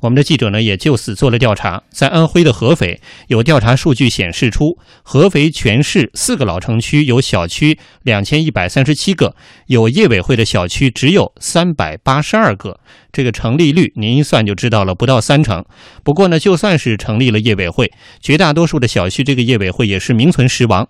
[0.00, 9.34] 我们的记者呢也就此做了调查，在安徽的合肥有调查数据显示出，合肥全市四个老城区有小区两千一百三十七个，
[9.68, 12.80] 有业委会的小区只有三百八十二个，
[13.12, 15.64] 这个成立率您一算就知道了，不到三成。
[16.02, 20.88] 不过呢，就算是成立了业委会，绝大多数的小区这个业委会也是名存实亡。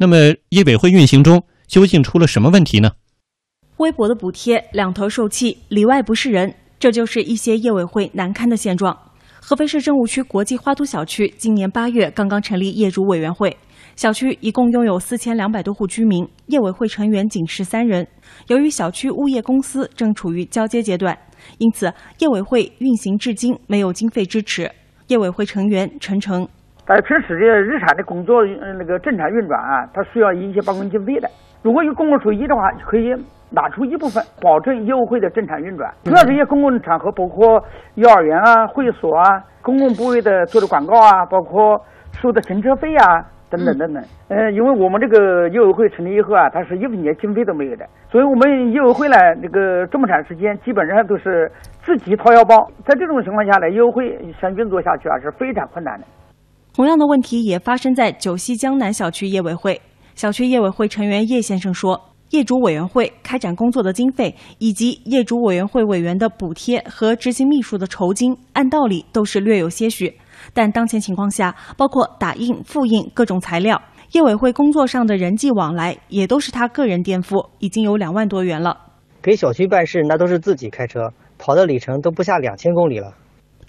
[0.00, 0.16] 那么
[0.48, 2.92] 业委会运行中究竟出了什么问题呢？
[3.76, 6.54] 微博的补贴两头受气，里外不是人。
[6.78, 8.98] 这就是一些业委会难堪的现状。
[9.42, 13.54] 合肥市政务区国际花都小区今年八月刚刚成立业主委员会，
[13.94, 18.08] 小区一共拥有四千两百多户居民，业委会成员仅十三人。
[18.46, 21.18] 由于小区物业公司正处于交接阶段，
[21.58, 24.72] 因此业委会运行至今没有经费支持。
[25.08, 26.48] 业委会成员陈诚。
[26.90, 31.28] 在平时的日常的工作那个正常运转啊，它需要一些办公经费的。
[31.62, 33.14] 如果有公共收益的话，可以
[33.48, 35.88] 拿出一部分，保证业委会的正常运转。
[36.02, 37.62] 主要这些公共场合包括
[37.94, 41.80] 幼儿园啊、会所啊、公共部位的做的广告啊，包括
[42.20, 43.24] 收的停车费啊。
[43.50, 51.50] 等等等等，嗯，因为我们这个业委会成立以后啊，它是一分钱经费都没有的，所以我们业委会呢，这个这么长时间基本上都是
[51.84, 56.06] 自己掏腰包，在这种情况下呢，业委会想运作下去啊是非常困难的。
[56.72, 59.80] 同样的问题也发生在九溪江南小区业委会，
[60.14, 70.14] 小区业委会成员叶先生说，业主委员会开展工作的经费，以及业主委员会委员的补贴和执行秘书的酬金，按道理都是略有些许。
[70.54, 78.78] 但当前情况下，包括打印、复印各种材料，业委会工作上的人际往来也都是他个人垫付，已经有两万多元了。
[79.20, 83.12] 给小区办事那都是自己开车，跑的里程都不下两千公里了。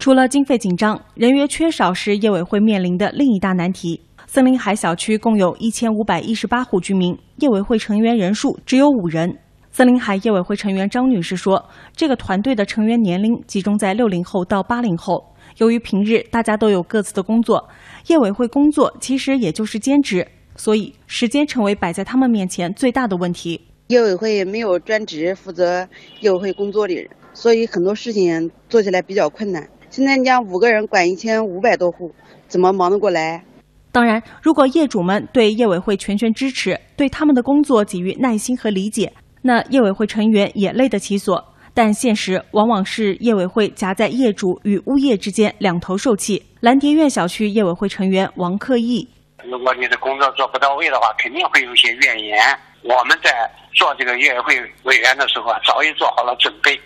[0.02, 4.02] 除了经费紧张，人员缺少是业委会面临的另一大难题。
[4.26, 9.38] 森林海小区共有一千五百一十八户居民，业委会成员人数只有五人。
[9.70, 11.64] 森林海业委会成员张女士说
[11.96, 15.24] ：“这个团队的成员年龄集中在六零后到八零后。”
[15.60, 17.70] 由于平日大家都有各自的工作，
[18.08, 23.62] 业委会工作其实也就是兼职，所以时间成为摆在他们面前最大的问题。
[23.90, 25.88] 业委会没有专职负责
[26.22, 29.70] 业委会工作的人，所以很多事情做起来比较困难。
[29.92, 32.16] 现在你讲五个人管一千五百多户，
[32.48, 33.44] 怎么忙得过来？
[33.92, 41.44] 当然，如果业主们对业委会全权支持，对他们的工作给予耐心和理解，那业委会成员也累得其所。
[41.74, 46.42] 但现实往往是业委会夹在业主与物业之间，两头受气。
[46.62, 49.06] 蓝蝶苑小区业委会成员王克义：
[49.44, 52.38] 如果你的工作做不到位的话，肯定会有一些怨言。
[52.84, 53.30] 我们在
[53.74, 56.80] 做这个业委会委员的时候啊，早已做好了准备。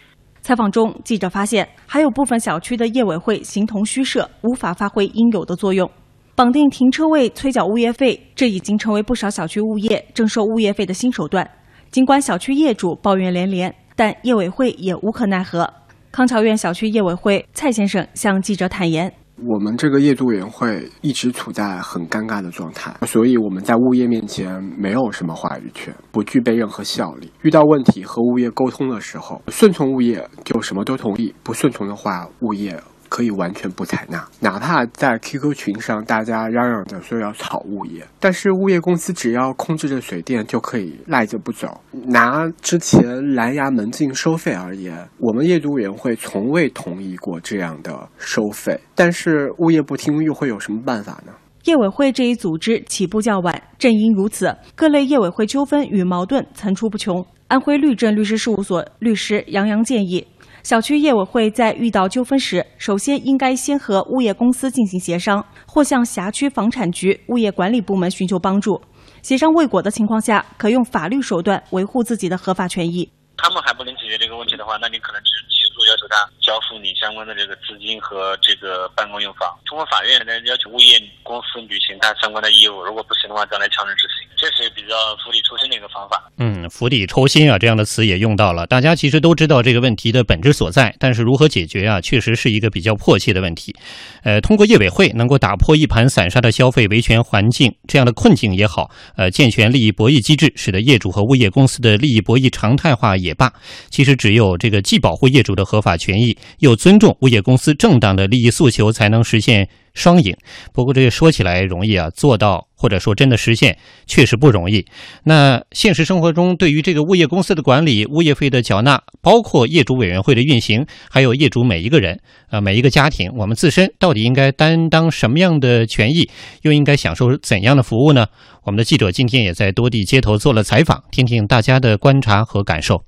[0.46, 5.90] 采访中，记者发现还有部分小区的业委会形同虚设，无法发挥应有的作用。
[6.36, 11.50] 绑定停车位催缴物业费，这已经成为不少小区物业征收物业费的新手段。
[11.90, 13.74] 尽管小区业主抱怨连连。
[13.96, 15.68] 但业委会也无可奈何。
[16.12, 19.12] 康桥苑小区业委会蔡先生向记者坦言
[19.44, 27.30] ：“我们这个业主委员会一直处在很尴尬的状态，所以我们在物业面前没有什么话语权，不具备任何效力。
[27.42, 32.82] 遇到问题和物业沟通的时候，顺从物业就什么都同意；不顺从的话，物业。”
[33.16, 41.80] 可以完全不采纳，哪怕在 QQ 群上大家嚷嚷着说要炒物业，但是物业公司只要控制着水电就可以赖着不走。
[41.94, 51.32] 拿之前蓝牙门禁收费而言，我们业主委员会从未同意过这样的收费，但是物业不听又会有什么办法呢？
[51.64, 57.26] 业委会这一组织起步较晚，正因如此，各类业委会纠纷与矛盾层出不穷。
[57.48, 60.28] 安徽律政律师事务所律师杨洋建议。
[60.66, 68.82] 小区业委会在遇到纠纷时，首先应该先和物业公司进行协商，或向辖区房产局物业管理部门寻求帮助。
[69.22, 73.08] 协商未果的情况下，可用法律手段维护自己的合法权益。
[73.38, 79.48] 他们还不能解决这个问题的话，那你可能只起诉要求他交付你相关的这个资金和这个办公用房。
[79.70, 84.25] 通过法院来要求物业公司履行他相关的义务，如果不行的话，再来强制执行。
[84.46, 84.94] 这是比较
[85.26, 86.32] 釜底抽薪的一个方法。
[86.38, 88.68] 嗯，釜底抽薪啊，这样的词也用到了。
[88.68, 93.76] 大家其实都知道这个问题的本质所在，但是如何解决啊，确实是一个比较迫切的问题。
[94.22, 103.52] 呃，通过业委会能够打破一盘散沙的消费维权环境这样的困境也好，呃，健全利益博弈机制，使得业主和物业公司的利益博弈常态化也罢，
[103.90, 109.68] 其实只有这个既保护业主的合法权益，又尊重物业公司正当的利益诉求，才能实现。
[109.96, 110.36] 双赢，
[110.72, 114.86] 不过这说起来容易啊，做到或者说真的实现确实不容易。
[115.24, 126.30] 那现实生活中，对于这个物业公司的管理、物业费的缴纳，包括业主委员会的运行，还有业主每一个人啊，每一个家庭，我们自身到底应该担当什么样的权益，
[126.62, 128.28] 又应该享受怎样的服务呢？
[128.64, 133.02] 我们的记者今天也在多地街头做了采访，听听大家的观察和感受。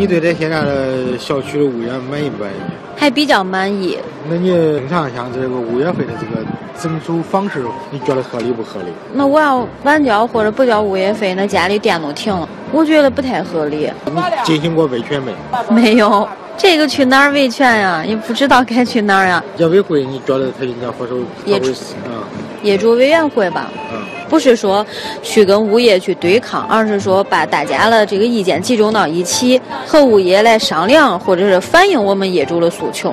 [0.00, 2.56] 你对这现在的小区的物业满意不满意？
[2.96, 3.98] 还比较满意。
[4.30, 6.42] 那你平常像这个物业费的这个
[6.80, 8.86] 征收方式，你觉得合理不合理？
[9.12, 13.90] 那我要晚交或者不交物业费，那家里电都停了，我觉得不太合理。
[14.06, 15.34] 你进行过维权没？
[15.68, 18.02] 没有，这个去哪儿维权呀？
[18.02, 19.44] 也不知道该去哪儿呀。
[19.58, 21.70] 业委会，你觉得他应该或者业主
[22.06, 22.24] 啊？
[22.62, 23.70] 业主委员会吧。
[23.92, 23.98] 嗯。
[24.28, 24.86] 不是说
[25.22, 33.12] 去跟物业去对抗，而是说把大家的这个意见集中到一起，和物业来商量，或者是反映我们业主的诉求。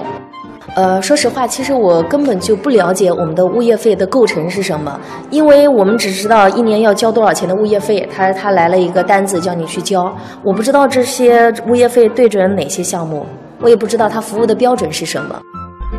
[0.75, 4.95] 呃，说实话，其实我根本就不了解我们的物业费的构成是什么，
[5.31, 13.25] 因为我们只知道一年要交多少钱的物业费，他他来了一个单子叫你去交，我不知道这些物业费对准哪些项目，
[13.59, 15.35] 我也不知道他服务的标准是什么。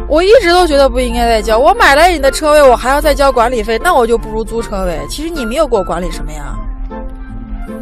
[0.09, 1.59] 我一直都觉得不应该再交。
[1.59, 4.99] 我买了你的车位，我还要再交管理费，那我就不如租车位。
[5.09, 6.57] 其实你没有给我管理什么呀？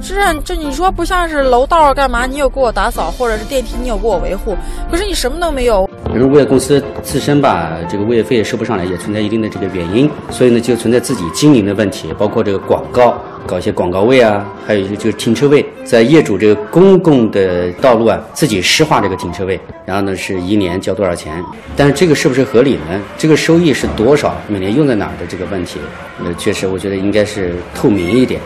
[0.00, 2.26] 是啊，这你说不像是楼道干嘛？
[2.26, 4.56] 你有给我打扫，或者是电梯你有给我维护，
[4.90, 5.88] 可是你什么都没有。
[6.12, 21.44] 比如物业公司自身吧，这个物业费也收不上来，也存在一定的这个原因，所以呢，就存在自己经营的问题，包括这个广告，搞一些广告位啊，还有一些就是停车位，在业主这个公共的道路啊，自己施划这个停车位，然后呢是一年交多少钱，
[21.76, 23.00] 但是这个是不是合理呢？
[23.18, 24.36] 这个收益是多少？
[24.48, 25.80] 每年用在哪儿的这个问题，
[26.24, 28.40] 呃，确实我觉得应该是透明一点。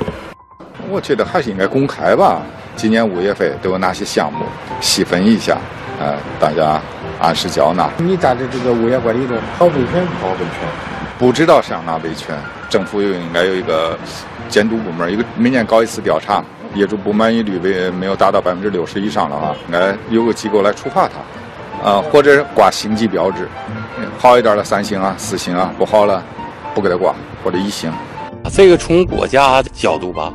[0.90, 2.42] 我觉得还是应该公开吧，
[2.74, 4.44] 今年物业费都有哪些项目，
[4.80, 5.56] 细分一下，
[6.00, 6.80] 呃，大家
[7.20, 7.88] 按时缴纳。
[7.98, 10.68] 你站在这个物业管理中，好维权不好维权？
[11.16, 12.34] 不知道上哪维权，
[12.68, 13.96] 政府又应该有一个
[14.48, 16.42] 监督部门，一个每年搞一次调查，
[16.74, 23.46] 业主不满意率为没有达到百分之六十以上的话，应该有个机构来处罚他，啊，或者挂星级标志，
[24.18, 26.20] 好一点的三星啊、四星啊，不好了
[26.74, 27.14] 不给他挂
[27.44, 27.92] 或者一星。
[28.50, 30.32] 这个从国家的角度吧。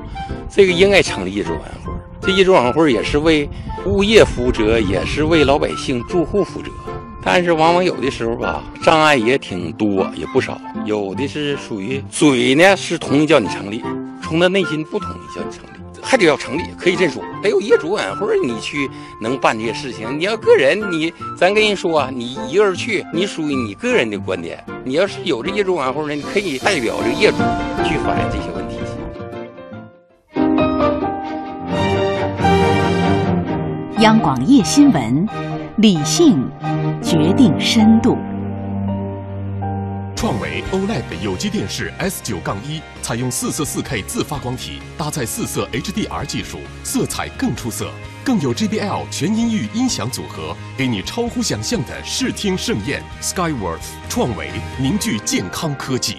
[0.50, 1.92] 这个应该成立业主委员会，
[2.22, 3.50] 这业主委员会也是为
[3.86, 6.70] 物业负责，也是为老百姓住户负责。
[7.24, 10.62] 但是往往有的时候吧，障碍也挺多，也不少。
[10.86, 13.84] 有的是属于嘴呢是同意叫你成立，
[14.22, 18.88] 从他内心不同意叫你成立，还得要成立，可以这么说，得有业主委员会你去
[19.20, 20.20] 能办这些事情。
[20.20, 24.64] 你要个人，你咱跟人说啊，你一个人去，你属于你个人的观点。
[24.84, 27.38] 你要是有这业主委员会呢，你可以代表这个业主
[27.90, 28.65] 去反映这些问题。
[34.00, 35.26] 央广夜新闻，
[35.78, 36.46] 理性
[37.02, 38.18] 决定深度。
[40.18, 47.90] 创维 OLED 有机电视 S 九杠一采用四色四 K 自发光体，搭载四色 HDR 技术，色彩更出色，
[48.22, 53.02] 更有 JBL 全音域音响组合，给你超乎想象的视听盛宴。
[53.22, 53.80] Skyworth
[54.10, 56.18] 创维凝聚健康科技。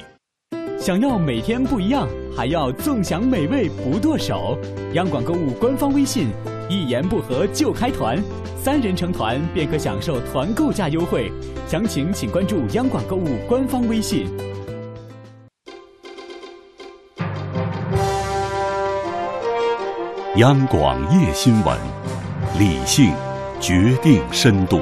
[0.87, 2.07] 想要每天不一样，
[2.37, 4.57] 还要纵享美味不剁手。
[4.93, 6.29] 央广购物官方微信。
[6.69, 8.17] 一言不合就开团，
[8.57, 11.33] 三人成团便可享受团购价优惠，
[11.67, 14.29] 详情请关注央广购物官方微信。
[20.37, 21.77] 央广夜新闻，
[22.61, 23.13] 理性
[23.61, 24.81] 决定深度。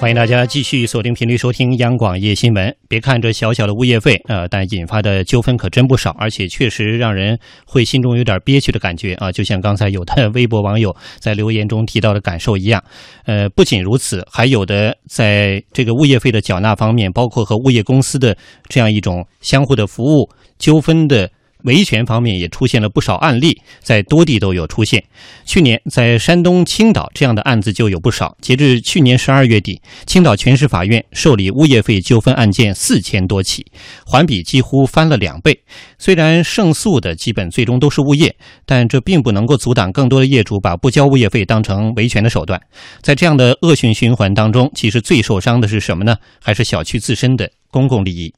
[0.00, 2.74] 欢迎大家继续锁定频率收听央广夜新闻。
[2.88, 9.30] 别看这小小的物业费，呃，但引发的纠纷可真不少，而且确实让人会心中有点憋屈的感觉啊！
[9.30, 12.82] 就像刚才有的微博网友在留言中提到的感受一样。
[13.26, 18.34] 呃，不仅如此，还有的在这个物业费的缴纳方面，包括和物业公司的
[18.70, 21.30] 这样一种相互的服务纠纷的。
[21.64, 25.02] 维权方面也出现了不少案例，在多地都有出现。
[25.44, 28.36] 去年在山东青岛这样的案子就有不少。
[28.40, 33.66] 截至去年十二月底，青岛全市法院受理物业费纠纷案件四千多起，
[34.04, 35.60] 环比几乎翻了两倍。
[35.98, 38.34] 虽然胜诉的基本最终都是物业，
[38.64, 42.60] 但这并不能够阻挡更多的业主把不交物业费当成维权的手段。
[43.02, 46.16] 在这样的恶性循环当中，其实最受伤的是什么呢？
[46.42, 48.32] 还是小区自身的公共利益。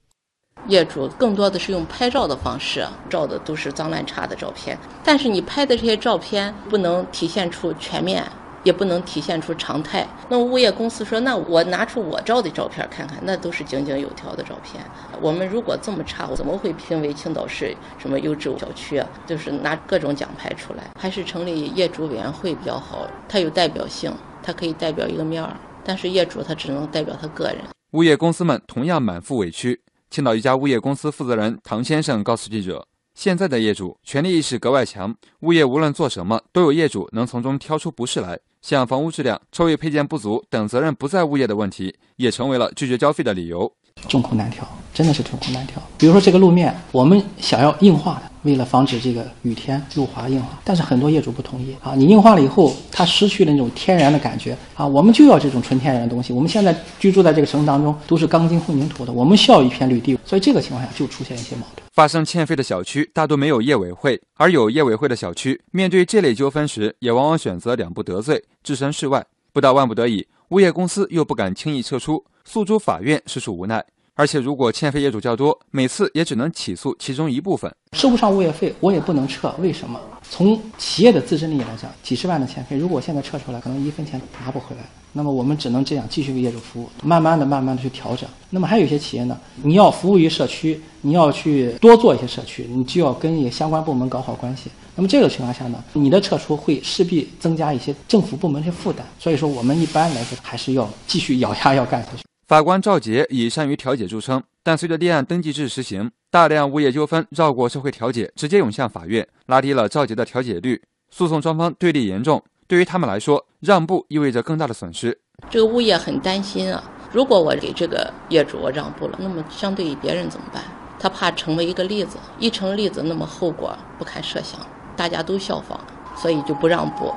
[0.69, 4.79] 业主更多的是用拍照的方式，照的都是脏乱差的照片。
[5.03, 8.25] 但是你拍的这些照片不能体现出全面，
[8.63, 10.07] 也不能体现出常态。
[10.29, 14.83] 那物业公司说：“那我拿出我照的照片看看，那都是井井有条的照片。
[15.21, 19.03] 我们如果这么差，我怎么会评为青岛市什么优质小区？
[19.27, 23.07] 就是拿各种奖牌出来，还是成立业主委员会比较好。
[23.29, 25.57] 它有代表性，它可以代表一个面儿。
[25.85, 27.57] 但是业主他只能代表他个人。
[27.91, 29.81] 物业公司们同样满腹委屈。”
[30.13, 32.87] 青岛一家物业公司负责人唐先生告诉记者
[33.17, 38.39] ：“现在的业主权利意识格外强，物业无论做什么，都有业主能从中挑出不是来。
[38.61, 43.75] 像房屋质量、车位配件不足等责任不在物业的问题，也成为了拒绝交费的理由。
[44.09, 45.83] 众口难调，真的是众口难调。
[45.97, 51.95] 比如说这个路面，我们想要硬化的。”为了防止这个雨天路滑硬化，但是很多业主不同意啊！
[51.95, 54.85] 你硬化了以后，它失去了那种天然的感觉啊！
[54.85, 56.33] 我们就要这种纯天然的东西。
[56.33, 61.87] 我们现在居住在这个城市当中，都是钢筋混凝土的，我们需要一片绿地，所以这个情况下就出现一些矛盾。
[61.93, 69.25] 发生欠费的小区大多没有业委会，而有业委会的小区，面对这类纠纷时，也往往选择两不得罪，置身事外。
[69.53, 73.85] 不到万不得已，物业公司又不敢轻易撤出，诉诸法院实属无奈。
[74.15, 77.75] 而且如果欠费业主较多，每次也只能起诉其中一部分。
[77.93, 79.99] 收不上物业费，我也不能撤，为什么？
[80.31, 84.83] 从企业的自身利益来讲，几十万的欠费，如果现在撤出来，可能一分钱拿不回来。
[85.15, 88.29] 那么我们只能这样继续为业主服务，慢慢的、慢慢的去调整。
[88.51, 94.71] 那么还有一些企业呢，你要服务于社区，你要去多做一些社区，你就要跟一些相关部门搞好关系。
[94.95, 99.07] 那么这个情况下呢，你的撤出会势必增加一些政府部门的负担。
[99.19, 102.22] 所以说，我们一般来说还是要继续咬牙要干下去。
[102.53, 110.79] 法官赵杰以善于调解著称，但随着立案登记制实行，大量物业纠纷绕过社会调解，直接涌向法院，拉低了赵杰的调解率，
[111.11, 112.45] 诉讼双方对立严重。
[112.67, 115.19] 对于他们来说，让步意味着更大的损失。
[115.49, 120.63] 这个物业很担心啊，如果我给这个业主我让步了，那么相对于别人怎么办？
[121.01, 124.61] 他怕成为一个例子，一成例子，那么后果不堪设想，
[124.95, 125.81] 大家都效仿，
[126.19, 127.15] 所以就不让步。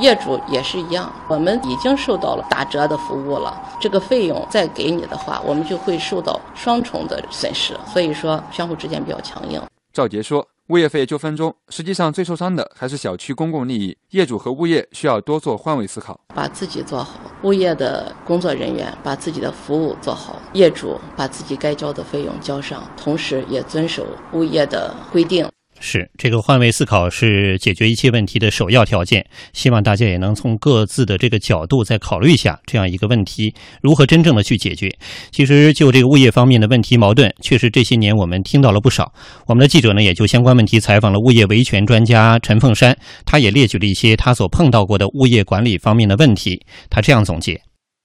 [0.00, 7.74] 业主也是一样，我们已经受到了打折的服务了，这个费用再给你的话，我们就会受到双重的损失。
[7.86, 9.60] 所以说，相互之间比较强硬。
[9.92, 25.48] 赵杰说，物业费纠纷中，实际上最受伤的还是小区公共利益，业主和物业需要多做换位思考，把自己做好，物业的工作人员把自己的服务做好，业主把自己该交的费用交上，同时也遵守物业的规定。
[25.80, 29.26] 是这个换位思考是解决一切问题的首要条件。
[29.52, 34.88] 希望大家也能从各自的这个角度再考虑一下这样一个问题，如何真正的去解决。
[35.30, 39.12] 其实就这个物业方面的问题矛盾，确实这些年我们听到了不少。
[39.46, 46.64] 我们的记者呢也就相关问题采访了物业维权专家陈凤山，他也列举了一些他所碰到过的物业管理方面的问题。
[46.90, 47.54] 他这样总结：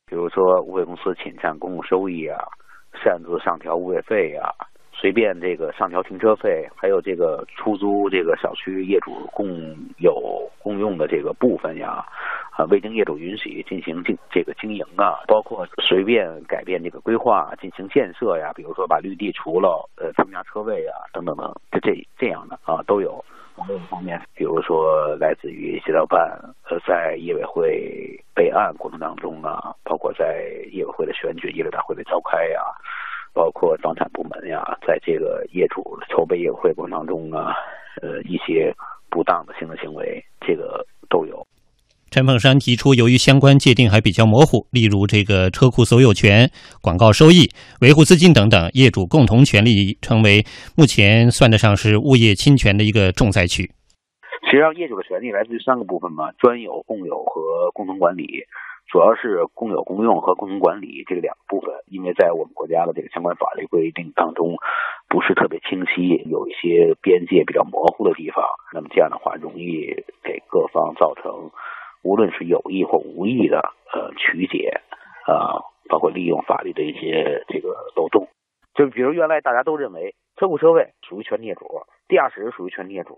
[0.09, 2.37] 比如说物业公司侵占公共收益啊，
[3.03, 4.49] 擅自上调物业费呀。
[5.01, 12.05] 随便这个上调停车费，还有这个出租这个小区业主共有共用的这个部分呀，
[12.51, 23.25] 啊，未经业主允许进行经这个经营啊，包括随便改变这个规划进行建设呀，比如说把绿地除了，呃，增加车位啊，等等等，这这这样的啊都有。
[23.67, 26.39] 另一方面，比如说来自于协调办，
[26.69, 32.61] 呃，在业委会备案过程当中啊，包括在业委会的选举、业主大会的召开呀。
[33.33, 37.53] 包括房产部门呀，在这个业主筹备业委会过程当中啊，
[38.01, 38.73] 呃，一些
[39.09, 41.45] 不当的行政行为，这个都有。
[42.09, 46.51] 陈凤山提出，由于相关界定还比较模糊，例如这个车库所有权、
[46.81, 50.43] 广告收益、维护资金等等，业主共同权利成为
[50.75, 53.63] 目前算得上是物业侵权的一个重灾区。
[54.49, 58.43] 实际上，业主的权利来自于三个部分嘛：专有、共有和共同管理。
[58.91, 64.57] 主要是公有、公用和共同管理这个两部分，因为在我们国家的这个相关法律规定当中，
[65.07, 68.43] 不是特别清晰，有一些边界比较模糊的地方。
[68.73, 71.51] 那么这样的话，容易给各方造成
[72.03, 74.81] 无论是有意或无意的呃曲解，
[75.25, 78.27] 啊，包括利用法律的一些这个漏洞。
[78.73, 81.65] 就比如原来大家都认为车库车位属于全业主，
[82.09, 83.15] 地下室属于全业主。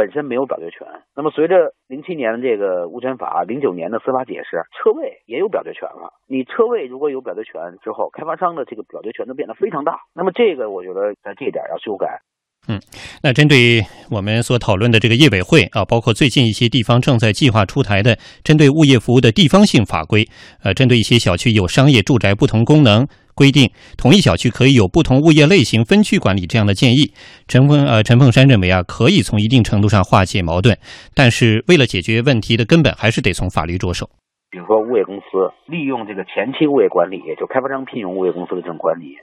[0.00, 6.14] 本身没有表决权，那么随着零七年的这个物权法，零九年的司法解释，车位也有表决权了。
[6.26, 10.00] 你车位如果有表决权之后，开发商的这个表决权就变得非常大。
[10.14, 12.22] 那么这个我觉得在这点要修改。
[12.68, 12.80] 嗯，
[13.22, 20.28] 那针对我们所讨论的这个业委会啊，包括最近一些地方正在计划出台的针对物业服务的地方性法规，
[20.62, 23.06] 呃，针对一些小区有商业、住宅不同功能。
[23.32, 27.10] 规定同一小区可以有不同物业类型分区管理这样的建议，
[27.48, 30.76] 陈凤呃陈凤山认为啊，可以从一定程度上化解矛盾，
[31.14, 34.10] 但是为了解决问题的根本，还是得从法律着手。
[34.50, 39.16] 比如说物业公司利用这个前期物业管理，就开发商聘用物业公司的这种管理，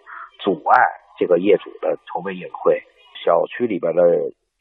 [0.43, 0.81] 阻碍
[1.19, 2.81] 这个业主的筹备业委会，
[3.27, 3.99] 小区里边的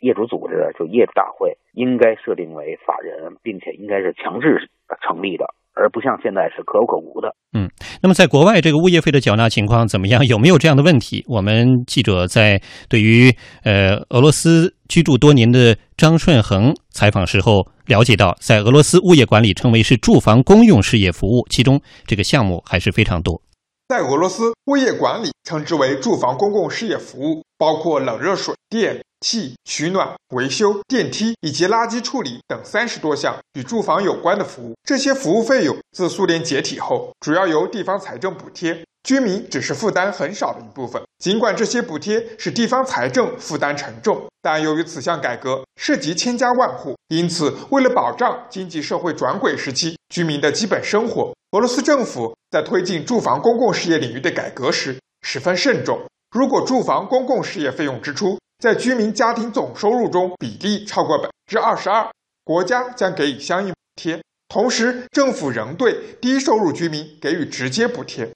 [0.02, 4.66] 业主组织就业主大会应该设定为法人，并且应该是强制
[5.06, 5.46] 成立的。
[5.78, 7.36] 而不像现在是可有可无的。
[7.52, 7.68] 嗯，
[8.02, 10.24] 那么在国外，这个物业费的缴纳情况怎么样？
[10.24, 11.22] 有没有这样的问题？
[11.28, 12.58] 我们记者在
[12.88, 13.30] 对于
[13.62, 23.42] 呃俄罗斯居住多年的张顺恒采访时候了解到，在俄罗斯物业管理称为是住房公用事业服务，其中这个项目还是非常多。
[23.88, 29.02] 在俄罗斯，物业管理称之为住房公共事业服务，包括冷热水电。
[29.22, 34.74] 气、取暖、维修、电梯以及垃圾处理等三十多项与住房有关的服务。
[34.84, 41.00] 这些服务费用自苏联解体后，主要由地方财政补贴，居民只是负担很少的一部分。
[41.16, 56.00] 尽管这些补贴使地方财政负担沉重，但由于此项改革涉及千家万户，因此为了保障经济社会转轨时期居民的基本生活，俄罗斯政府在推进住房公共事业领域的改革时十分慎重。
[56.32, 62.10] 如果住房公共事业费用支出，在居民家庭总收入中比例超过百分之二十二，
[62.42, 64.20] 国家将给予相应补贴。
[64.48, 68.28] 同时，政府仍对低收入居民给予直接补贴。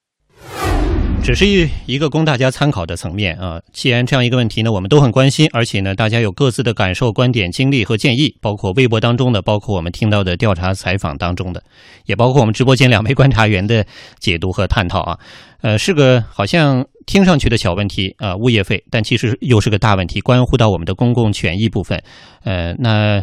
[1.22, 3.60] 只是一一个供大家参考的层面啊。
[3.72, 11.62] 既然这样一个问题呢，我们都很关心，而且呢，大家有各自的感受、观点、经历和建议，包括微博当中的，包括我们听到的调查采访当中的，
[12.06, 13.86] 也包括我们直播间两位观察员的
[14.18, 15.18] 解读和探讨啊。
[15.60, 22.02] 呃，是个好像听上去的小问题啊，物业费，但其实又是个大问题，关乎到我们的公共权益部分。
[22.44, 23.22] 呃，那。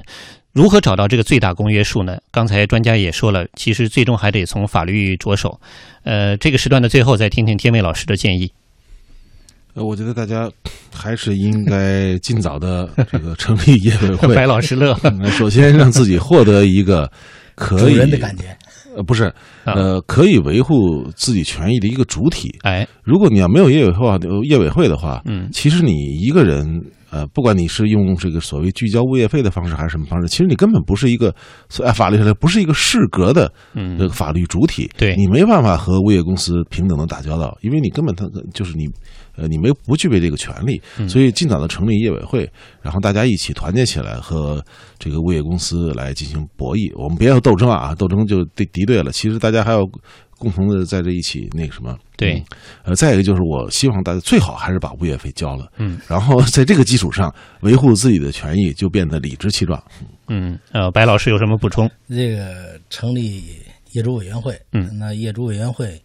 [0.57, 2.17] 如何找到这个最大公约数呢？
[2.31, 5.59] 刚才专家也说了，其实最终还得从法律着手。
[6.03, 8.51] 呃，这个时段的最后，再听听天卫老师的建议。
[9.75, 10.49] 呃，我觉得大家
[10.91, 14.29] 还是应该尽早的这个成立业委会。
[14.33, 14.97] 白老师乐，
[15.29, 17.07] 首先让自己获得一个
[17.53, 18.45] 可以主人的感觉。
[18.97, 19.33] 呃，不是，
[19.63, 22.53] 呃，可以维护自己权益的一个主体。
[22.63, 26.65] 哎，如果你要没有业委会业委会的话，嗯，其实你一个人。
[27.09, 31.33] 呃，不管你是用这个所谓聚焦物业费的方式还是什么方式，其实你根本不是一个，
[31.81, 35.15] 按法律上来不是一个适格的这个法律主体，对。
[35.15, 38.89] 你没办法和物业公司平等的打交道，因为你根本他就是你，
[39.37, 42.49] 呃，你没不具备这个权利，所以尽早的成立业委会，
[42.81, 44.61] 然后大家一起团结起来和
[44.99, 49.79] 这个物业公司来进行博弈，我们别要斗争啊，斗争就敌敌对了，其实大家还要。
[50.39, 52.39] 共同的在这一起那个什么，对，
[52.83, 59.83] 呃，再一个就是我希望大家最好还是把物业费交了，嗯，然后在这个基础上维护自己的权益，就变得理直气壮。
[60.27, 61.89] 嗯，呃，白老师有什么补充？
[62.07, 63.45] 这个成立
[63.93, 65.99] 业主委员会，嗯，那业主委员会，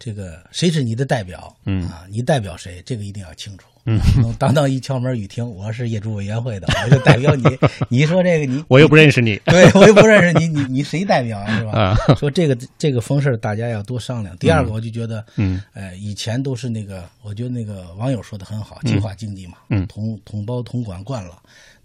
[0.00, 1.54] 这个谁是你的代表？
[1.66, 2.82] 嗯啊，你代表谁？
[2.86, 3.66] 这个一定要清楚。
[3.84, 4.00] 嗯，
[4.38, 7.44] 当当一敲门一听，我是业主委员会的，我就代表你。
[7.90, 11.58] 你说这个你， 我又不认识你，对我又不认识你，你你谁代表啊？
[11.58, 11.96] 是吧？
[12.16, 14.34] 说这个这个风事大家要多商量。
[14.38, 21.38] 第二个，我就觉得，嗯，哎，以前都是那个，我觉得那个网友说的很好，计划经济嘛，嗯，统统包统管惯了。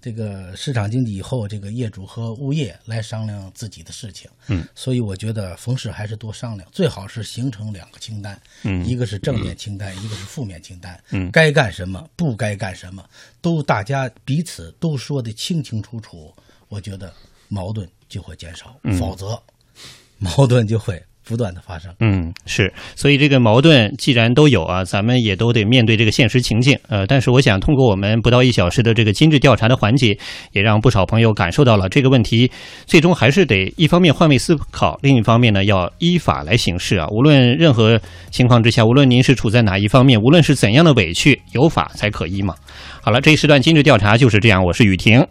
[0.05, 13.03] 这个市场经济以后，这个业主和物业来商量自己的事情，嗯，所以我觉得逢事还是多商量，最好是形成两个清单，嗯，一个是正面清单，一个是负面清单，嗯，该干什么，不该干什么，
[13.41, 16.31] 都大家彼此都说的清清楚楚，
[16.67, 17.11] 我觉得
[17.47, 19.41] 矛盾就会减少，否则
[20.19, 21.03] 矛盾就会。
[21.27, 30.17] 不断的发生，嗯，是，所以这个矛盾既然都有啊，咱们也都得面对这个现实情境，呃，但是我想通过我们不到一小时的这个今日调查的环节，
[30.51, 32.49] 也让不少朋友感受到了这个问题，
[32.85, 37.07] 最终还是得一方面换位思考，另一方面呢要依法来行事啊。
[37.09, 37.99] 无论任何
[38.29, 42.53] 情况之下，无论您是处在哪一方面，无论是怎样的委屈，有法才可依嘛。
[43.01, 45.23] 好了，这一时段今日调查就是这样，我是雨婷。